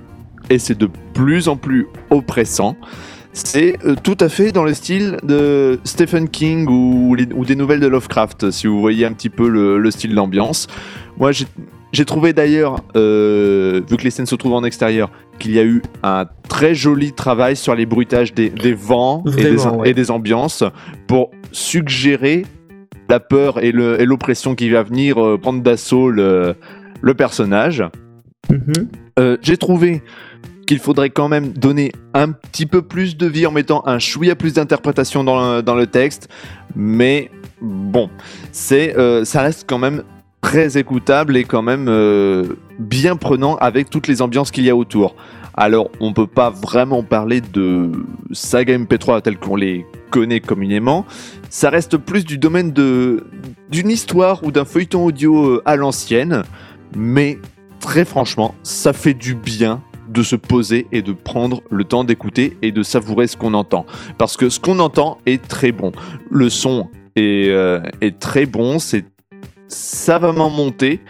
et 0.49 0.59
c'est 0.59 0.79
de 0.79 0.88
plus 1.12 1.49
en 1.49 1.57
plus 1.57 1.87
oppressant. 2.11 2.77
C'est 3.33 3.79
tout 4.03 4.16
à 4.21 4.29
fait 4.29 4.53
dans 4.53 4.64
le 4.64 4.75
style 4.75 5.16
de 5.23 5.81
Stephen 5.85 6.29
King 6.29 6.66
ou, 6.68 7.16
ou 7.35 7.45
des 7.45 7.57
nouvelles 7.57 7.81
de 7.81 7.87
Lovecraft, 7.87 8.51
si 8.51 8.66
vous 8.66 8.79
voyez 8.81 9.07
un 9.07 9.12
petit 9.12 9.31
peu 9.31 9.49
le 9.49 9.90
style 9.90 10.14
d'ambiance. 10.14 10.66
Moi, 11.18 11.33
j'ai- 11.33 11.47
j'ai 11.92 12.05
trouvé 12.05 12.33
d'ailleurs, 12.33 12.76
euh, 12.96 13.83
vu 13.88 13.96
que 13.96 14.02
les 14.02 14.11
scènes 14.11 14.26
se 14.26 14.35
trouvent 14.35 14.55
en 14.55 14.64
extérieur, 14.64 15.11
qu'il 15.38 15.52
y 15.52 15.59
a 15.59 15.64
eu 15.64 15.83
un 16.02 16.26
très 16.48 16.74
joli 16.74 17.12
travail 17.12 17.55
sur 17.55 17.74
les 17.74 17.87
bruitages 17.87 18.33
des, 18.33 18.48
des 18.48 18.74
vents 18.74 19.22
et, 19.26 19.42
des, 19.42 19.57
Vraiment, 19.57 19.78
ouais. 19.78 19.90
et 19.90 19.94
des 19.94 20.11
ambiances 20.11 20.64
pour 21.07 21.31
suggérer 21.52 22.44
la 23.09 23.20
peur 23.20 23.62
et 23.62 23.72
l'oppression 23.72 24.55
qui 24.55 24.70
va 24.70 24.83
venir 24.83 25.22
euh, 25.22 25.37
prendre 25.37 25.62
d'assaut 25.62 26.11
le, 26.11 26.55
le 27.02 27.14
personnage. 27.14 27.85
Mhm. 28.50 28.88
Euh, 29.18 29.37
j'ai 29.42 29.59
trouvé 29.59 30.02
qu'il 30.66 30.78
faudrait 30.78 31.11
quand 31.11 31.28
même 31.28 31.52
donner 31.52 31.92
un 32.14 32.33
petit 32.33 32.64
peu 32.64 32.81
plus 32.81 33.16
de 33.18 33.26
vie 33.26 33.46
en 33.46 33.52
mettant 33.52 33.87
un 33.87 33.98
chouïa 33.98 34.35
plus 34.35 34.55
d'interprétation 34.55 35.24
dans 35.24 35.57
le, 35.57 35.62
dans 35.62 35.74
le 35.74 35.87
texte, 35.87 36.28
mais 36.74 37.31
bon, 37.61 38.09
c'est, 38.52 38.96
euh, 38.96 39.24
ça 39.24 39.42
reste 39.42 39.64
quand 39.68 39.78
même 39.78 40.05
très 40.42 40.76
écoutable 40.76 41.37
et 41.37 41.44
quand 41.44 41.62
même 41.62 41.87
euh, 41.88 42.44
bien 42.78 43.16
prenant 43.16 43.57
avec 43.57 43.88
toutes 43.88 44.07
les 44.09 44.20
ambiances 44.20 44.50
qu'il 44.50 44.64
y 44.64 44.70
a 44.70 44.76
autour. 44.76 45.16
Alors, 45.55 45.90
on 46.00 46.12
peut 46.12 46.26
pas 46.26 46.50
vraiment 46.50 47.02
parler 47.02 47.40
de 47.40 47.90
saga 48.33 48.76
MP3 48.76 49.22
telles 49.22 49.38
qu'on 49.38 49.57
les 49.57 49.87
connaît 50.11 50.40
communément. 50.40 51.07
Ça 51.48 51.70
reste 51.70 51.96
plus 51.96 52.24
du 52.24 52.38
domaine 52.38 52.72
d'une 52.72 53.90
histoire 53.90 54.44
ou 54.44 54.50
d'un 54.50 54.64
feuilleton 54.64 55.07
audio 55.07 55.46
euh, 55.46 55.62
à 55.64 55.76
l'ancienne, 55.76 56.42
mais 56.96 57.38
très 57.81 58.05
franchement, 58.05 58.55
ça 58.62 58.92
fait 58.92 59.14
du 59.14 59.35
bien 59.35 59.83
de 60.09 60.22
se 60.22 60.37
poser 60.37 60.87
et 60.92 61.00
de 61.00 61.12
prendre 61.12 61.62
le 61.70 61.85
temps 61.85 62.05
d'écouter 62.05 62.57
et 62.61 62.72
de 62.72 62.83
savourer 62.83 63.26
ce 63.26 63.37
qu'on 63.37 63.55
entend. 63.55 63.87
Parce 64.18 64.37
que 64.37 64.48
ce 64.48 64.61
qu'on 64.61 64.81
entend 64.81 65.18
est 65.24 65.42
très 65.46 65.72
bon. 65.72 65.92
Le 66.31 66.50
son 66.50 66.88
est, 67.16 67.48
euh, 67.48 67.81
est 68.00 68.18
très 68.18 68.46
bon, 68.46 68.78
c'est 68.78 69.05
savamment 69.73 70.51
monté 70.51 71.01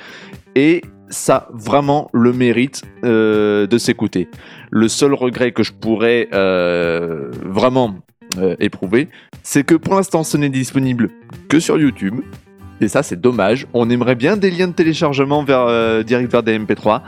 et 0.54 0.82
ça 1.12 1.48
vraiment 1.52 2.08
le 2.12 2.32
mérite 2.32 2.82
euh, 3.04 3.66
de 3.66 3.78
s'écouter. 3.78 4.28
Le 4.70 4.88
seul 4.88 5.14
regret 5.14 5.52
que 5.52 5.62
je 5.62 5.72
pourrais 5.72 6.28
euh, 6.32 7.30
vraiment 7.44 7.96
euh, 8.38 8.56
éprouver, 8.58 9.08
c'est 9.42 9.62
que 9.62 9.74
pour 9.74 9.94
l'instant 9.94 10.24
ce 10.24 10.36
n'est 10.36 10.48
disponible 10.48 11.10
que 11.48 11.60
sur 11.60 11.78
YouTube. 11.78 12.20
Et 12.80 12.88
ça, 12.88 13.04
c'est 13.04 13.20
dommage. 13.20 13.68
On 13.74 13.88
aimerait 13.90 14.16
bien 14.16 14.36
des 14.36 14.50
liens 14.50 14.66
de 14.66 14.72
téléchargement 14.72 15.44
direct 15.44 16.32
vers 16.32 16.42
des 16.42 16.58
MP3, 16.58 17.02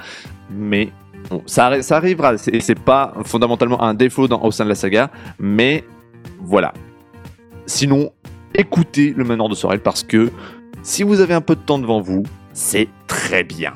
mais 0.48 0.90
bon, 1.28 1.42
ça, 1.46 1.82
ça 1.82 1.96
arrivera. 1.96 2.38
C'est 2.38 2.60
c'est 2.60 2.78
pas 2.78 3.12
fondamentalement 3.24 3.82
un 3.82 3.92
défaut 3.92 4.28
dans, 4.28 4.40
au 4.42 4.52
sein 4.52 4.62
de 4.62 4.68
la 4.68 4.76
saga, 4.76 5.10
mais 5.40 5.82
voilà. 6.40 6.72
Sinon, 7.66 8.12
écoutez 8.54 9.14
le 9.16 9.24
Manoir 9.24 9.48
de 9.48 9.56
Sorel 9.56 9.80
parce 9.80 10.04
que 10.04 10.30
si 10.84 11.02
vous 11.02 11.20
avez 11.20 11.34
un 11.34 11.40
peu 11.40 11.56
de 11.56 11.60
temps 11.60 11.78
devant 11.78 12.00
vous, 12.00 12.22
c'est 12.52 12.88
très 13.08 13.42
bien. 13.42 13.72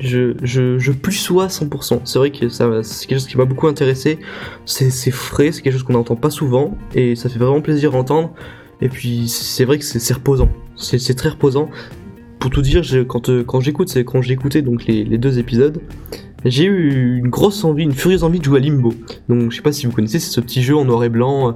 Je, 0.00 0.34
je, 0.42 0.92
plus 0.92 1.12
sois 1.12 1.46
100%. 1.46 2.00
C'est 2.04 2.18
vrai 2.18 2.30
que 2.30 2.48
c'est 2.48 3.06
quelque 3.06 3.18
chose 3.18 3.26
qui 3.28 3.36
m'a 3.36 3.44
beaucoup 3.44 3.68
intéressé. 3.68 4.18
C'est 4.66 4.90
frais, 5.10 5.52
c'est 5.52 5.62
quelque 5.62 5.74
chose 5.74 5.84
qu'on 5.84 5.92
n'entend 5.92 6.16
pas 6.16 6.30
souvent 6.30 6.76
et 6.94 7.14
ça 7.16 7.28
fait 7.28 7.38
vraiment 7.38 7.60
plaisir 7.60 7.94
à 7.94 7.98
entendre. 7.98 8.32
Et 8.80 8.88
puis 8.88 9.28
c'est 9.28 9.64
vrai 9.64 9.78
que 9.78 9.84
c'est 9.84 10.12
reposant. 10.12 10.48
C'est 10.76 11.14
très 11.14 11.28
reposant. 11.28 11.70
Pour 12.40 12.50
tout 12.50 12.62
dire, 12.62 12.82
quand, 13.06 13.28
euh, 13.28 13.44
quand 13.44 13.60
j'écoute, 13.60 13.90
c'est 13.90 14.02
quand 14.02 14.22
écouté 14.22 14.62
donc 14.62 14.86
les, 14.86 15.04
les 15.04 15.18
deux 15.18 15.38
épisodes, 15.38 15.82
j'ai 16.46 16.64
eu 16.64 17.18
une 17.18 17.28
grosse 17.28 17.62
envie, 17.64 17.82
une 17.82 17.92
furieuse 17.92 18.24
envie 18.24 18.38
de 18.38 18.44
jouer 18.44 18.58
à 18.58 18.62
Limbo. 18.62 18.94
Donc 19.28 19.50
je 19.50 19.56
sais 19.56 19.62
pas 19.62 19.72
si 19.72 19.84
vous 19.84 19.92
connaissez, 19.92 20.18
c'est 20.18 20.30
ce 20.30 20.40
petit 20.40 20.62
jeu 20.62 20.74
en 20.74 20.86
noir 20.86 21.04
et 21.04 21.10
blanc, 21.10 21.50
euh, 21.50 21.52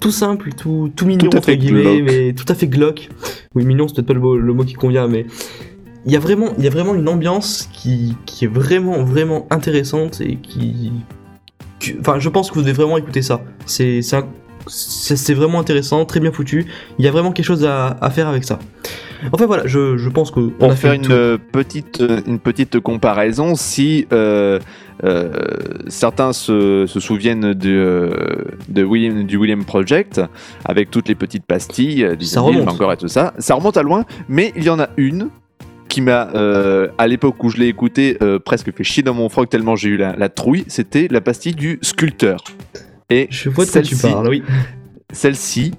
tout 0.00 0.10
simple, 0.10 0.52
tout, 0.54 0.90
tout 0.96 1.06
mignon 1.06 1.28
Tout 1.30 1.36
à 1.36 1.38
entre 1.38 1.46
fait 1.46 1.56
guillemets, 1.58 2.00
glauque. 2.00 2.02
mais 2.10 2.32
tout 2.32 2.44
à 2.48 2.54
fait 2.54 2.66
glauque. 2.66 3.08
Oui, 3.54 3.64
mignon, 3.64 3.86
c'est 3.86 3.94
peut-être 3.96 4.06
pas 4.08 4.14
le 4.14 4.20
mot, 4.20 4.36
le 4.36 4.52
mot 4.54 4.64
qui 4.64 4.74
convient, 4.74 5.06
mais 5.06 5.26
il 6.06 6.12
y 6.12 6.16
a 6.16 6.18
vraiment, 6.18 6.54
il 6.58 6.64
y 6.64 6.66
a 6.66 6.70
vraiment 6.70 6.94
une 6.94 7.08
ambiance 7.08 7.68
qui, 7.72 8.16
qui 8.26 8.46
est 8.46 8.48
vraiment, 8.48 9.04
vraiment 9.04 9.46
intéressante 9.50 10.20
et 10.22 10.36
qui, 10.36 10.92
qui- 11.78 11.96
enfin, 12.00 12.18
je 12.18 12.28
pense 12.30 12.50
que 12.50 12.54
vous 12.54 12.62
devez 12.62 12.72
vraiment 12.72 12.96
écouter 12.96 13.22
ça. 13.22 13.42
C'est, 13.66 14.00
vraiment 15.34 15.60
intéressant, 15.60 16.04
très 16.06 16.20
bien 16.20 16.32
foutu. 16.32 16.66
Il 16.98 17.04
y 17.04 17.08
a 17.08 17.10
vraiment 17.10 17.32
quelque 17.32 17.46
chose 17.46 17.64
à, 17.64 17.98
à 18.00 18.10
faire 18.10 18.28
avec 18.28 18.44
ça. 18.44 18.58
Enfin 19.32 19.46
voilà, 19.46 19.66
je, 19.66 19.96
je 19.96 20.08
pense 20.08 20.30
que 20.30 20.40
on 20.40 20.50
Pour 20.50 20.70
a 20.72 20.76
fait 20.76 20.96
une 20.96 21.10
euh, 21.10 21.38
petite, 21.52 22.00
euh, 22.00 22.20
une 22.26 22.38
petite 22.38 22.80
comparaison, 22.80 23.54
si 23.54 24.06
euh, 24.12 24.58
euh, 25.04 25.30
certains 25.88 26.32
se, 26.32 26.86
se 26.86 27.00
souviennent 27.00 27.52
de, 27.54 28.10
de 28.68 28.82
William, 28.84 29.24
du 29.24 29.36
William 29.36 29.64
Project, 29.64 30.20
avec 30.64 30.90
toutes 30.90 31.08
les 31.08 31.14
petites 31.14 31.44
pastilles, 31.44 32.04
euh, 32.04 32.16
Ça 32.20 32.42
encore 32.42 32.92
et 32.92 32.96
tout 32.96 33.08
ça, 33.08 33.34
ça 33.38 33.54
remonte 33.54 33.76
à 33.76 33.82
loin, 33.82 34.04
mais 34.28 34.52
il 34.56 34.64
y 34.64 34.70
en 34.70 34.80
a 34.80 34.88
une 34.96 35.28
qui 35.88 36.00
m'a, 36.00 36.28
euh, 36.34 36.88
à 36.98 37.08
l'époque 37.08 37.42
où 37.42 37.50
je 37.50 37.56
l'ai 37.56 37.66
écouté, 37.66 38.16
euh, 38.22 38.38
presque 38.38 38.72
fait 38.72 38.84
chier 38.84 39.02
dans 39.02 39.14
mon 39.14 39.28
froc 39.28 39.50
tellement 39.50 39.74
j'ai 39.74 39.88
eu 39.88 39.96
la, 39.96 40.14
la 40.16 40.28
trouille, 40.28 40.64
c'était 40.68 41.08
la 41.10 41.20
pastille 41.20 41.54
du 41.54 41.78
sculpteur. 41.82 42.44
Et 43.10 43.26
Je 43.30 43.50
vois 43.50 43.64
de 43.64 43.70
quoi 43.70 43.82
tu 43.82 43.96
parles, 43.96 44.28
oui. 44.28 44.42
Celle-ci, 45.12 45.72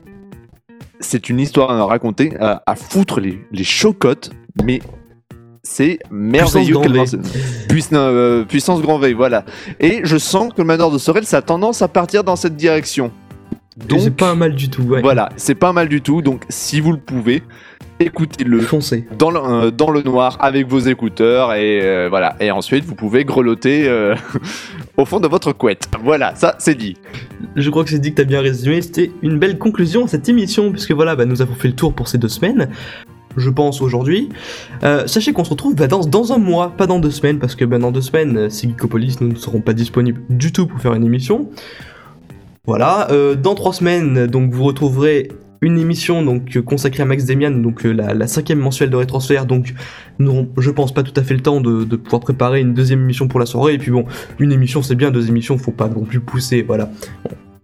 c'est 1.01 1.29
une 1.29 1.39
histoire 1.39 1.69
à 1.71 1.85
raconter, 1.85 2.33
à, 2.39 2.63
à 2.65 2.75
foutre 2.75 3.19
les, 3.19 3.39
les 3.51 3.63
chocottes, 3.63 4.31
mais 4.63 4.81
c'est 5.63 5.99
merveilleux. 6.09 6.73
grand 6.73 6.83
quelle 6.83 6.93
V. 6.93 6.99
vince- 6.99 7.15
Puiss- 7.67 7.91
non, 7.91 7.99
euh, 7.99 8.43
puissance 8.45 8.81
grand 8.81 8.97
V, 8.97 9.13
voilà. 9.13 9.45
Et 9.79 10.01
je 10.03 10.17
sens 10.17 10.51
que 10.53 10.57
le 10.61 10.65
manoir 10.65 10.89
de 10.91 10.97
Sorel, 10.97 11.25
ça 11.25 11.37
a 11.37 11.41
tendance 11.41 11.81
à 11.81 11.87
partir 11.87 12.23
dans 12.23 12.35
cette 12.35 12.55
direction. 12.55 13.11
Donc, 13.87 14.01
c'est 14.01 14.15
pas 14.15 14.35
mal 14.35 14.55
du 14.55 14.69
tout, 14.69 14.83
ouais. 14.83 15.01
voilà, 15.01 15.29
c'est 15.35 15.55
pas 15.55 15.73
mal 15.73 15.89
du 15.89 16.01
tout. 16.01 16.21
Donc, 16.21 16.43
si 16.49 16.79
vous 16.79 16.91
le 16.91 16.97
pouvez, 16.97 17.43
écoutez-le 17.99 18.61
Foncez. 18.61 19.05
dans 19.17 19.31
le, 19.31 19.39
euh, 19.39 19.71
dans 19.71 19.91
le 19.91 20.01
noir 20.01 20.37
avec 20.39 20.67
vos 20.67 20.79
écouteurs 20.79 21.53
et 21.53 21.81
euh, 21.81 22.07
voilà. 22.09 22.35
Et 22.39 22.51
ensuite, 22.51 22.85
vous 22.85 22.95
pouvez 22.95 23.25
grelotter 23.25 23.87
euh, 23.87 24.15
au 24.97 25.05
fond 25.05 25.19
de 25.19 25.27
votre 25.27 25.51
couette. 25.53 25.87
Voilà, 26.03 26.35
ça 26.35 26.55
c'est 26.59 26.75
dit. 26.75 26.97
Je 27.55 27.69
crois 27.69 27.83
que 27.83 27.89
c'est 27.89 27.99
dit 27.99 28.11
que 28.11 28.17
t'as 28.17 28.23
bien 28.23 28.41
résumé. 28.41 28.81
C'était 28.81 29.11
une 29.21 29.39
belle 29.39 29.57
conclusion 29.57 30.05
à 30.05 30.07
cette 30.07 30.27
émission, 30.29 30.71
puisque 30.71 30.91
voilà, 30.91 31.15
bah, 31.15 31.25
nous 31.25 31.41
avons 31.41 31.55
fait 31.55 31.67
le 31.67 31.75
tour 31.75 31.93
pour 31.93 32.07
ces 32.07 32.17
deux 32.17 32.29
semaines. 32.29 32.69
Je 33.37 33.49
pense 33.49 33.81
aujourd'hui. 33.81 34.29
Euh, 34.83 35.07
sachez 35.07 35.31
qu'on 35.33 35.43
se 35.43 35.51
retrouve 35.51 35.75
bah, 35.75 35.87
dans, 35.87 36.01
dans 36.01 36.33
un 36.33 36.37
mois, 36.37 36.71
pas 36.75 36.87
dans 36.87 36.99
deux 36.99 37.11
semaines, 37.11 37.39
parce 37.39 37.55
que 37.55 37.65
bah, 37.65 37.77
dans 37.77 37.91
deux 37.91 38.01
semaines, 38.01 38.49
c'est 38.49 38.67
Geekopolis, 38.67 39.17
nous 39.21 39.29
ne 39.29 39.35
serons 39.35 39.61
pas 39.61 39.73
disponibles 39.73 40.21
du 40.29 40.51
tout 40.51 40.67
pour 40.67 40.79
faire 40.79 40.93
une 40.93 41.05
émission. 41.05 41.49
Voilà, 42.67 43.09
euh, 43.09 43.35
dans 43.35 43.55
trois 43.55 43.73
semaines, 43.73 44.27
donc 44.27 44.53
vous 44.53 44.63
retrouverez 44.63 45.31
une 45.61 45.79
émission 45.79 46.23
donc 46.23 46.59
consacrée 46.61 47.01
à 47.01 47.05
Max 47.05 47.25
Demian, 47.25 47.49
donc 47.49 47.85
euh, 47.87 47.91
la, 47.91 48.27
cinquième 48.27 48.59
mensuelle 48.59 48.91
de 48.91 48.95
Rétransfert. 48.95 49.47
Donc, 49.47 49.73
nous 50.19 50.47
je 50.57 50.69
pense, 50.69 50.93
pas 50.93 51.01
tout 51.01 51.19
à 51.19 51.23
fait 51.23 51.33
le 51.33 51.41
temps 51.41 51.59
de, 51.59 51.83
de 51.83 51.95
pouvoir 51.95 52.21
préparer 52.21 52.61
une 52.61 52.75
deuxième 52.75 53.01
émission 53.01 53.27
pour 53.27 53.39
la 53.39 53.47
soirée. 53.47 53.73
Et 53.73 53.77
puis 53.79 53.89
bon, 53.89 54.05
une 54.37 54.51
émission 54.51 54.83
c'est 54.83 54.93
bien, 54.93 55.09
deux 55.09 55.27
émissions 55.27 55.57
faut 55.57 55.71
pas 55.71 55.89
non 55.89 56.03
plus 56.03 56.19
pousser, 56.19 56.61
voilà. 56.61 56.91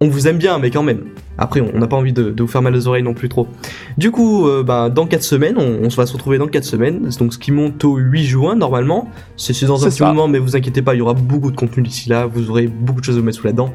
On 0.00 0.06
vous 0.08 0.28
aime 0.28 0.38
bien, 0.38 0.60
mais 0.60 0.70
quand 0.70 0.84
même. 0.84 1.06
Après, 1.38 1.60
on 1.60 1.76
n'a 1.76 1.88
pas 1.88 1.96
envie 1.96 2.12
de, 2.12 2.30
de 2.30 2.42
vous 2.42 2.48
faire 2.48 2.62
mal 2.62 2.74
aux 2.76 2.86
oreilles 2.86 3.02
non 3.02 3.14
plus 3.14 3.28
trop. 3.28 3.48
Du 3.96 4.12
coup, 4.12 4.46
euh, 4.46 4.62
bah, 4.62 4.90
dans 4.90 5.06
4 5.06 5.22
semaines, 5.24 5.56
on, 5.58 5.88
va 5.88 6.06
se 6.06 6.12
retrouver 6.12 6.38
dans 6.38 6.46
4 6.46 6.62
semaines, 6.64 7.08
donc 7.18 7.32
ce 7.34 7.38
qui 7.38 7.50
monte 7.50 7.84
au 7.84 7.96
8 7.96 8.24
juin 8.24 8.54
normalement. 8.54 9.10
C'est 9.36 9.66
dans 9.66 9.82
un 9.84 9.88
petit 9.88 9.98
ça. 9.98 10.06
moment, 10.06 10.28
mais 10.28 10.38
vous 10.38 10.54
inquiétez 10.54 10.82
pas, 10.82 10.94
il 10.94 10.98
y 10.98 11.00
aura 11.00 11.14
beaucoup 11.14 11.50
de 11.50 11.56
contenu 11.56 11.82
d'ici 11.82 12.08
là, 12.08 12.26
vous 12.26 12.48
aurez 12.48 12.68
beaucoup 12.68 13.00
de 13.00 13.04
choses 13.04 13.16
à 13.16 13.18
vous 13.18 13.24
mettre 13.26 13.38
sous 13.38 13.46
la 13.46 13.52
dent. 13.52 13.72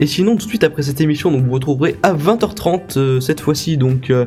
Et 0.00 0.06
sinon, 0.08 0.32
tout 0.32 0.44
de 0.44 0.50
suite 0.50 0.64
après 0.64 0.82
cette 0.82 1.00
émission, 1.00 1.30
donc 1.30 1.44
vous 1.44 1.52
retrouverez 1.52 1.94
à 2.02 2.14
20h30 2.14 2.98
euh, 2.98 3.20
cette 3.20 3.40
fois-ci, 3.40 3.76
donc. 3.76 4.10
euh, 4.10 4.26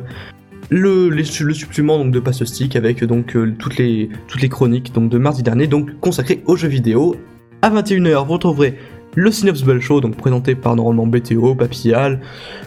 le, 0.70 1.10
les- 1.10 1.24
le 1.40 1.52
supplément 1.52 1.98
donc 1.98 2.10
de 2.10 2.20
Passe 2.20 2.42
Stick 2.44 2.74
avec 2.74 3.04
donc 3.04 3.36
euh, 3.36 3.54
toutes 3.58 3.76
les 3.76 4.08
toutes 4.28 4.40
les 4.40 4.48
chroniques 4.48 4.94
donc 4.94 5.10
de 5.10 5.18
mardi 5.18 5.42
dernier 5.42 5.66
donc 5.66 6.00
consacrées 6.00 6.42
aux 6.46 6.56
jeux 6.56 6.68
vidéo. 6.68 7.16
À 7.60 7.68
21h, 7.70 8.26
vous 8.26 8.32
retrouverez 8.32 8.78
le 9.14 9.30
Synops 9.30 9.62
Ball 9.64 9.80
Show, 9.80 10.00
donc 10.00 10.16
présenté 10.16 10.54
par 10.54 10.76
normalement 10.76 11.06
BTO, 11.06 11.54
Papillal, 11.54 12.20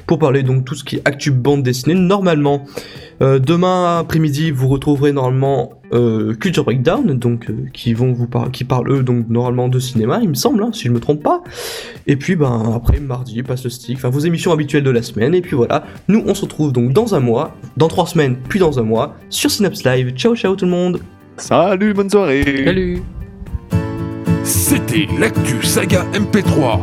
pour 0.05 0.19
parler 0.19 0.43
donc 0.43 0.65
tout 0.65 0.75
ce 0.75 0.83
qui 0.83 0.97
est 0.97 1.01
actu 1.05 1.31
bande 1.31 1.63
dessinée. 1.63 1.95
Normalement, 1.95 2.65
euh, 3.21 3.39
demain 3.39 3.97
après-midi, 3.99 4.51
vous 4.51 4.67
retrouverez 4.67 5.11
normalement 5.11 5.73
euh, 5.93 6.33
Culture 6.35 6.63
Breakdown, 6.65 7.17
donc 7.17 7.49
euh, 7.49 7.65
qui 7.73 7.93
vont 7.93 8.11
vous 8.13 8.27
par- 8.27 8.51
qui 8.51 8.63
parlent 8.63 8.91
eux 8.91 9.03
donc 9.03 9.27
normalement 9.29 9.69
de 9.69 9.79
cinéma, 9.79 10.19
il 10.21 10.29
me 10.29 10.33
semble, 10.35 10.61
hein, 10.63 10.69
si 10.73 10.87
je 10.87 10.91
me 10.91 10.99
trompe 10.99 11.23
pas. 11.23 11.41
Et 12.07 12.15
puis 12.15 12.35
ben 12.35 12.73
après 12.75 12.99
mardi, 12.99 13.41
passe 13.43 13.63
le 13.63 13.69
stick, 13.69 13.97
enfin 13.97 14.09
vos 14.09 14.19
émissions 14.19 14.51
habituelles 14.51 14.83
de 14.83 14.89
la 14.91 15.01
semaine. 15.01 15.33
Et 15.33 15.41
puis 15.41 15.55
voilà, 15.55 15.85
nous 16.07 16.23
on 16.27 16.33
se 16.35 16.41
retrouve 16.41 16.71
donc 16.73 16.93
dans 16.93 17.15
un 17.15 17.19
mois, 17.19 17.55
dans 17.77 17.87
trois 17.87 18.05
semaines, 18.07 18.37
puis 18.49 18.59
dans 18.59 18.79
un 18.79 18.83
mois 18.83 19.15
sur 19.29 19.49
Synops 19.49 19.83
Live. 19.85 20.11
Ciao 20.15 20.35
ciao 20.35 20.55
tout 20.55 20.65
le 20.65 20.71
monde. 20.71 20.99
Salut, 21.37 21.93
bonne 21.93 22.09
soirée. 22.09 22.63
Salut 22.65 23.01
C'était 24.47 25.09
l'actu 25.19 25.61
saga 25.61 26.05
MP3. 26.13 26.79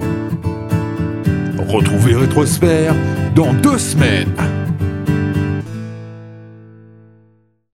Retrouvez 1.67 2.15
Rétrosphère 2.15 2.95
dans 3.35 3.55
deux 3.55 3.79
semaines. 3.79 4.35